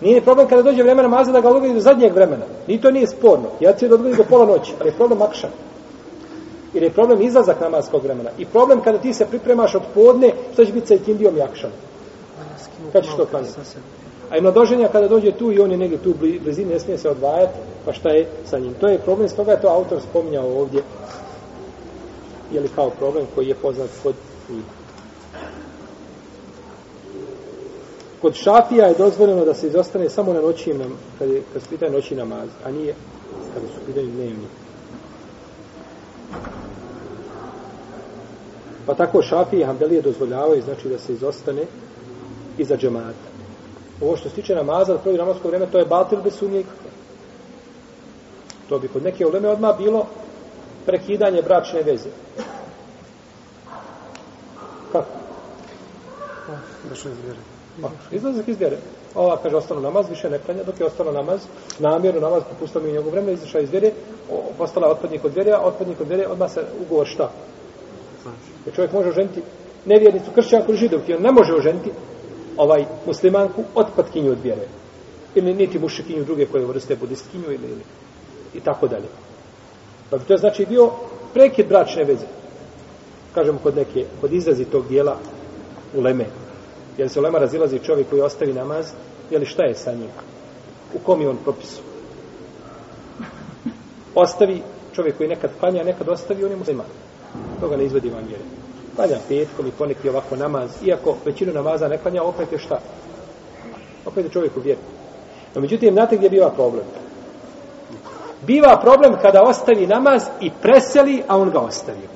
Nije 0.00 0.20
problem 0.20 0.48
kada 0.48 0.62
dođe 0.62 0.82
vremena 0.82 1.08
namaza 1.08 1.32
da 1.32 1.40
ga 1.40 1.48
odgodi 1.48 1.74
do 1.74 1.80
zadnjeg 1.80 2.14
vremena. 2.14 2.44
Ni 2.66 2.80
to 2.80 2.90
nije 2.90 3.06
sporno. 3.06 3.48
Ja 3.60 3.72
ću 3.72 3.88
da 3.88 3.94
odgodi 3.94 4.16
do 4.16 4.24
pola 4.24 4.46
noći, 4.46 4.72
ali 4.80 4.88
je 4.88 4.94
problem 4.94 5.22
akšan. 5.22 5.50
Jer 6.74 6.82
je 6.82 6.90
problem 6.90 7.22
izlazak 7.22 7.60
namaskog 7.60 8.02
vremena. 8.02 8.30
I 8.38 8.44
problem 8.44 8.80
kada 8.80 8.98
ti 8.98 9.12
se 9.12 9.26
pripremaš 9.26 9.74
od 9.74 9.82
podne, 9.94 10.32
što 10.52 10.64
će 10.64 10.72
biti 10.72 10.86
sa 10.86 10.94
ikindijom 10.94 11.36
jakšan? 11.36 11.70
Kad 12.92 13.04
ćeš 13.04 13.16
to 13.16 13.26
klanjati? 13.26 13.60
A 14.30 14.36
i 14.36 14.40
mladoženja 14.40 14.88
kada 14.88 15.08
dođe 15.08 15.32
tu 15.32 15.52
i 15.52 15.60
on 15.60 15.70
je 15.70 15.76
negdje 15.76 15.98
tu 15.98 16.14
blizini, 16.42 16.72
ne 16.72 16.80
smije 16.80 16.98
se 16.98 17.10
odvajati, 17.10 17.58
pa 17.84 17.92
šta 17.92 18.08
je 18.10 18.26
sa 18.44 18.58
njim? 18.58 18.74
To 18.80 18.88
je 18.88 18.98
problem, 18.98 19.28
stoga 19.28 19.52
je 19.52 19.60
to 19.60 19.68
autor 19.68 20.00
spominjao 20.10 20.60
ovdje. 20.60 20.82
Je 22.52 22.60
li 22.60 22.68
kao 22.74 22.90
problem 22.90 23.26
koji 23.34 23.48
je 23.48 23.54
poznat 23.54 23.90
kod 24.02 24.14
njih? 24.48 24.64
Kod 28.20 28.34
šafija 28.34 28.86
je 28.86 28.94
dozvoljeno 28.98 29.44
da 29.44 29.54
se 29.54 29.66
izostane 29.66 30.08
samo 30.08 30.32
na 30.32 30.40
noći, 30.40 30.74
kad, 31.18 31.30
je, 31.30 31.42
kad 31.52 31.62
su 31.62 31.68
pitanje 31.68 31.92
noći 31.92 32.14
namaz, 32.14 32.48
a 32.64 32.70
nije 32.70 32.94
kada 33.54 33.66
su 33.66 33.86
pitanje 33.86 34.06
dnevni. 34.06 34.46
Pa 38.86 38.94
tako 38.94 39.22
šafije 39.22 39.60
i 39.60 39.64
hambelije 39.64 40.02
dozvoljavaju, 40.02 40.62
znači 40.62 40.88
da 40.88 40.98
se 40.98 41.12
izostane 41.12 41.62
iza 42.58 42.76
džemata. 42.76 43.28
Ovo 44.00 44.16
što 44.16 44.28
se 44.28 44.34
tiče 44.34 44.54
namaza, 44.54 44.92
da 44.92 44.98
provi 44.98 45.18
namasko 45.18 45.48
vreme, 45.48 45.66
to 45.66 45.78
je 45.78 45.84
batil 45.84 46.22
bez 46.22 46.34
sumnje 46.34 46.60
ikakve. 46.60 46.90
To 48.68 48.78
bi 48.78 48.88
kod 48.88 49.02
neke 49.02 49.26
uleme 49.26 49.48
odmah 49.48 49.78
bilo 49.78 50.06
prekidanje 50.86 51.42
bračne 51.42 51.82
veze. 51.82 52.08
Kako? 54.92 55.10
Došao 56.88 57.12
iz 57.12 57.18
vjere. 57.24 57.38
Pa, 57.82 57.88
izlazak 58.16 58.48
iz 58.48 58.58
vjere. 58.58 58.76
Ova 59.14 59.36
kaže 59.42 59.56
ostalo 59.56 59.80
namaz, 59.80 60.08
više 60.08 60.30
ne 60.30 60.38
klanja, 60.38 60.64
dok 60.64 60.80
je 60.80 60.86
ostalo 60.86 61.12
namaz, 61.12 61.40
namjeru 61.78 62.20
namaz, 62.20 62.42
popustao 62.50 62.82
mi 62.82 62.92
njegov 62.92 63.10
vreme, 63.10 63.32
izašao 63.32 63.60
iz 63.60 63.70
vjere, 63.70 63.90
postala 64.58 64.88
otpadnik 64.88 65.24
od 65.24 65.34
vjere, 65.34 65.52
a 65.52 65.60
otpadnik 65.60 66.00
od 66.00 66.08
vjere, 66.08 66.26
odmah 66.26 66.50
se 66.50 66.64
ugovor 66.86 67.06
šta? 67.06 67.30
Znači, 68.22 68.36
Jer 68.66 68.74
čovjek 68.74 68.92
može 68.92 69.08
oženiti 69.08 69.42
nevjernicu, 69.86 70.30
kršćanku 70.34 70.70
ili 70.70 70.78
židovki, 70.78 71.14
on 71.14 71.22
ne 71.22 71.32
može 71.32 71.54
oženiti 71.54 71.90
ovaj 72.58 72.84
muslimanku 73.06 73.64
otpadkinju 73.74 74.32
od 74.32 74.42
vjere. 74.42 74.66
Ili 75.34 75.54
niti 75.54 75.78
mušikinju 75.78 76.24
druge 76.24 76.46
koje 76.46 76.66
vrste 76.66 76.96
budistkinju 76.96 77.44
ili, 77.44 77.66
ili 77.66 77.84
i 78.54 78.60
tako 78.60 78.88
dalje. 78.88 79.08
Pa 80.10 80.18
to 80.18 80.32
je 80.32 80.38
znači 80.38 80.66
bio 80.66 80.90
prekid 81.34 81.68
bračne 81.68 82.04
veze. 82.04 82.26
Kažemo 83.34 83.58
kod 83.62 83.76
neke, 83.76 84.04
kod 84.20 84.32
izrazi 84.32 84.64
tog 84.64 84.88
dijela 84.88 85.16
u 85.94 86.00
leme. 86.00 86.26
Jer 86.98 87.08
se 87.08 87.20
u 87.20 87.22
lema 87.22 87.38
razilazi 87.38 87.78
čovjek 87.78 88.08
koji 88.10 88.22
ostavi 88.22 88.52
namaz, 88.52 88.86
jeli 89.30 89.46
šta 89.46 89.62
je 89.62 89.74
sa 89.74 89.92
njim? 89.92 90.10
U 90.94 90.98
kom 90.98 91.20
je 91.20 91.28
on 91.28 91.36
propisu? 91.44 91.80
Ostavi 94.14 94.62
čovjek 94.94 95.16
koji 95.16 95.28
nekad 95.28 95.50
klanja, 95.60 95.84
nekad 95.84 96.08
ostavi, 96.08 96.44
on 96.44 96.50
je 96.50 96.56
musliman. 96.56 96.86
Toga 97.60 97.76
ne 97.76 97.84
izvodi 97.84 98.10
van 98.10 98.24
vjere. 98.28 98.57
Klanja 98.98 99.18
petkom 99.28 99.66
i 99.66 99.70
poneki 99.70 100.08
ovako 100.08 100.36
namaz, 100.36 100.70
iako 100.84 101.16
većinu 101.24 101.52
namaza 101.52 101.88
ne 101.88 101.98
klanja, 101.98 102.22
opet 102.22 102.52
je 102.52 102.58
šta? 102.58 102.80
Opet 104.06 104.24
je 104.24 104.30
čovjek 104.30 104.56
u 104.56 104.60
vjeru. 104.60 104.80
No, 105.54 105.60
međutim, 105.60 105.92
znate 105.92 106.16
gdje 106.16 106.30
biva 106.30 106.50
problem? 106.50 106.84
Biva 108.46 108.80
problem 108.82 109.16
kada 109.22 109.42
ostavi 109.42 109.86
namaz 109.86 110.22
i 110.40 110.50
preseli, 110.62 111.22
a 111.28 111.38
on 111.38 111.50
ga 111.50 111.58
ostavio. 111.58 112.08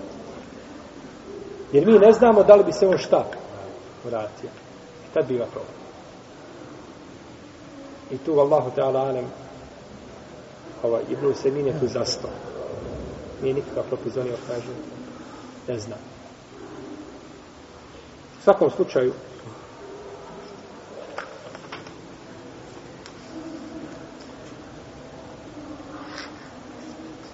Jer 1.73 1.87
mi 1.87 1.99
ne 1.99 2.13
znamo 2.13 2.43
da 2.43 2.55
li 2.55 2.65
bi 2.65 2.73
se 2.73 2.87
on 2.87 2.99
šta 2.99 3.25
vratio. 4.05 4.51
I 5.11 5.15
tad 5.15 5.27
biva 5.29 5.47
problem. 5.47 5.75
I 8.11 8.19
tu, 8.19 8.41
Allahu 8.41 8.71
Teala 8.75 9.01
Alem, 9.01 9.27
ovaj, 10.83 11.03
Ibn 11.11 11.35
Semin 11.35 11.67
je 11.67 11.81
tu 11.81 11.87
zastao. 11.87 12.31
Nije 13.43 13.55
nikakav 13.55 13.85
propizonio, 13.89 14.35
kaže, 14.49 14.73
ne 15.69 15.79
znam. 15.79 16.12
U 18.43 18.45
svakom 18.45 18.71
slučaju, 18.71 19.13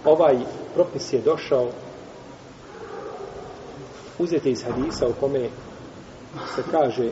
ovaj 0.04 0.36
propis 0.74 1.12
je 1.12 1.20
došao 1.20 1.70
uzete 4.18 4.50
iz 4.50 4.64
hadisa 4.64 5.08
u 5.08 5.12
kome 5.20 5.48
se 6.54 6.62
kaže 6.70 7.10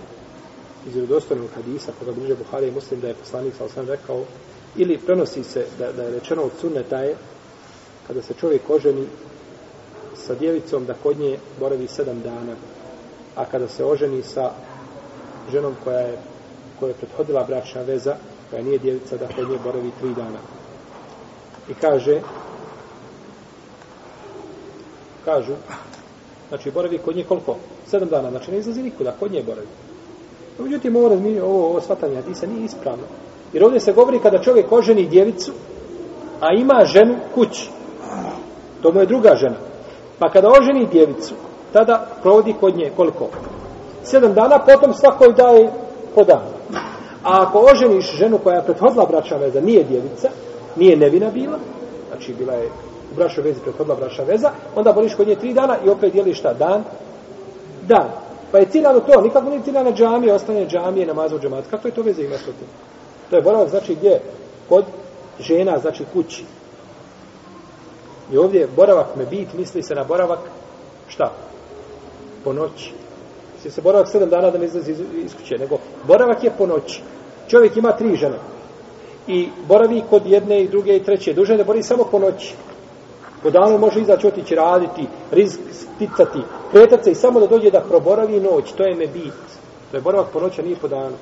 iz 0.86 0.94
vjerodostojnog 0.94 1.50
hadisa 1.54 1.92
koga 1.98 2.12
bliže 2.12 2.34
Buhari 2.34 2.68
i 2.68 2.70
Muslim 2.70 3.00
da 3.00 3.08
je 3.08 3.14
poslanik 3.14 3.54
sa 3.58 3.64
osam 3.64 3.88
rekao 3.88 4.24
ili 4.76 4.98
prenosi 4.98 5.44
se 5.44 5.66
da, 5.78 5.92
da 5.92 6.02
je 6.02 6.10
rečeno 6.10 6.42
od 6.42 6.52
sunneta 6.60 6.96
je 6.96 7.16
kada 8.06 8.22
se 8.22 8.34
čovjek 8.34 8.70
oženi 8.70 9.06
sa 10.14 10.34
djevicom 10.34 10.86
da 10.86 10.94
kod 10.94 11.18
nje 11.18 11.38
boravi 11.60 11.88
sedam 11.88 12.20
dana 12.20 12.56
a 13.36 13.44
kada 13.44 13.68
se 13.68 13.84
oženi 13.84 14.22
sa 14.22 14.50
ženom 15.52 15.74
koja 15.84 15.98
je 15.98 16.18
koja 16.80 16.88
je 16.88 16.94
prethodila 16.94 17.44
bračna 17.44 17.82
veza 17.82 18.16
koja 18.50 18.62
nije 18.62 18.78
djevica 18.78 19.16
da 19.16 19.26
kod 19.26 19.50
nje 19.50 19.58
boravi 19.64 19.90
tri 20.00 20.14
dana 20.14 20.38
i 21.68 21.74
kaže 21.74 22.20
kažu 25.24 25.52
znači 26.48 26.70
boravi 26.70 26.98
kod 26.98 27.16
nje 27.16 27.24
koliko? 27.24 27.56
sedam 27.86 28.08
dana, 28.08 28.30
znači 28.30 28.50
ne 28.50 28.58
izlazi 28.58 28.82
nikuda, 28.82 29.12
kod 29.20 29.32
nje 29.32 29.42
boravi 29.42 29.66
No, 30.58 30.64
međutim, 30.64 30.96
ovo 30.96 31.08
razminje, 31.08 31.42
ovo, 31.42 31.66
ovo 31.66 31.80
shvatanje 31.80 32.16
hadisa 32.16 32.46
nije 32.46 32.64
ispravno. 32.64 33.04
Jer 33.52 33.64
ovdje 33.64 33.80
se 33.80 33.92
govori 33.92 34.18
kada 34.18 34.42
čovjek 34.42 34.72
oženi 34.72 35.08
djevicu, 35.08 35.52
a 36.40 36.46
ima 36.54 36.84
ženu 36.84 37.16
kući. 37.34 37.70
To 38.82 38.92
mu 38.92 39.00
je 39.00 39.06
druga 39.06 39.34
žena. 39.34 39.56
Pa 40.18 40.30
kada 40.30 40.48
oženi 40.60 40.86
djevicu, 40.86 41.34
tada 41.72 42.06
provodi 42.22 42.54
kod 42.60 42.76
nje 42.76 42.92
koliko? 42.96 43.28
Sedam 44.02 44.34
dana, 44.34 44.58
potom 44.58 44.94
svakoj 44.94 45.32
daje 45.32 45.70
po 46.14 46.24
danu. 46.24 46.56
A 47.22 47.42
ako 47.42 47.58
oženiš 47.72 48.16
ženu 48.16 48.38
koja 48.38 48.56
je 48.56 48.64
prethodila 48.64 49.06
bračna 49.06 49.36
veza, 49.36 49.60
nije 49.60 49.84
djevica, 49.84 50.28
nije 50.76 50.96
nevina 50.96 51.30
bila, 51.30 51.58
znači 52.08 52.34
bila 52.34 52.52
je 52.52 52.68
u 53.12 53.14
bračnoj 53.16 53.44
vezi 53.44 53.60
prethodila 53.60 53.96
bračna 53.96 54.24
veza, 54.24 54.50
onda 54.74 54.92
boliš 54.92 55.14
kod 55.14 55.28
nje 55.28 55.34
tri 55.36 55.52
dana 55.52 55.76
i 55.84 55.88
opet 55.88 56.12
dijeliš 56.12 56.38
šta? 56.38 56.52
Dan? 56.52 56.84
Dan. 57.82 58.08
Pa 58.52 58.58
je 58.58 58.70
ciljano 58.70 59.00
to, 59.00 59.20
nikako 59.20 59.50
nije 59.50 59.62
ciljano 59.62 59.92
džamije, 59.92 60.34
ostane 60.34 60.66
džamije, 60.66 61.06
namaz 61.06 61.32
u 61.32 61.38
džamat. 61.38 61.64
Kako 61.70 61.88
je 61.88 61.94
to 61.94 62.02
veze 62.02 62.22
ima 62.22 62.36
s 62.36 62.44
tim? 62.44 62.68
To 63.30 63.36
je 63.36 63.42
boravak, 63.42 63.68
znači 63.68 63.94
gdje? 63.94 64.20
Kod 64.68 64.84
žena, 65.40 65.78
znači 65.78 66.04
kući. 66.12 66.44
I 68.32 68.38
ovdje 68.38 68.68
boravak 68.76 69.06
me 69.16 69.26
bit, 69.26 69.54
misli 69.54 69.82
se 69.82 69.94
na 69.94 70.04
boravak, 70.04 70.38
šta? 71.08 71.32
Po 72.46 72.52
noći. 72.52 72.92
Misli 73.54 73.70
se 73.70 73.82
boravak 73.82 74.08
sedam 74.08 74.30
dana 74.30 74.50
da 74.50 74.58
ne 74.58 74.64
izlazi 74.64 74.90
iz, 74.92 75.00
iz 75.24 75.34
kuće, 75.34 75.58
nego 75.58 75.78
boravak 76.06 76.44
je 76.44 76.50
po 76.58 76.66
noći. 76.66 77.02
Čovjek 77.48 77.76
ima 77.76 77.92
tri 77.92 78.16
žene. 78.16 78.38
I 79.26 79.48
boravi 79.68 80.02
kod 80.10 80.26
jedne 80.26 80.62
i 80.62 80.68
druge 80.68 80.96
i 80.96 81.02
treće. 81.02 81.32
Duže 81.32 81.52
je 81.52 81.56
da 81.56 81.64
boravi 81.64 81.82
samo 81.82 82.04
po 82.10 82.18
noći. 82.18 82.54
Po 83.42 83.50
danu 83.50 83.78
može 83.78 84.00
izaći 84.00 84.26
otići 84.26 84.54
raditi, 84.54 85.06
rizik 85.30 85.60
sticati, 85.72 86.38
kretati 86.72 87.04
se 87.04 87.10
i 87.10 87.14
samo 87.14 87.40
da 87.40 87.46
dođe 87.46 87.70
da 87.70 87.80
proboravi 87.80 88.40
noć. 88.40 88.72
To 88.72 88.82
je 88.82 88.94
me 88.94 89.06
bit. 89.06 89.42
To 89.90 89.96
je 89.96 90.00
boravak 90.00 90.30
po 90.32 90.40
noći, 90.40 90.60
a 90.60 90.64
nije 90.64 90.76
po 90.76 90.88
danu. 90.88 91.16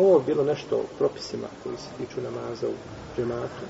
Ovo 0.00 0.16
je 0.18 0.24
bilo 0.26 0.44
nešto 0.44 0.76
o 0.76 0.86
propisima 0.98 1.48
koji 1.62 1.76
se 1.76 1.90
tiču 1.98 2.20
namaza 2.20 2.68
u 2.68 2.74
džematu. 3.16 3.64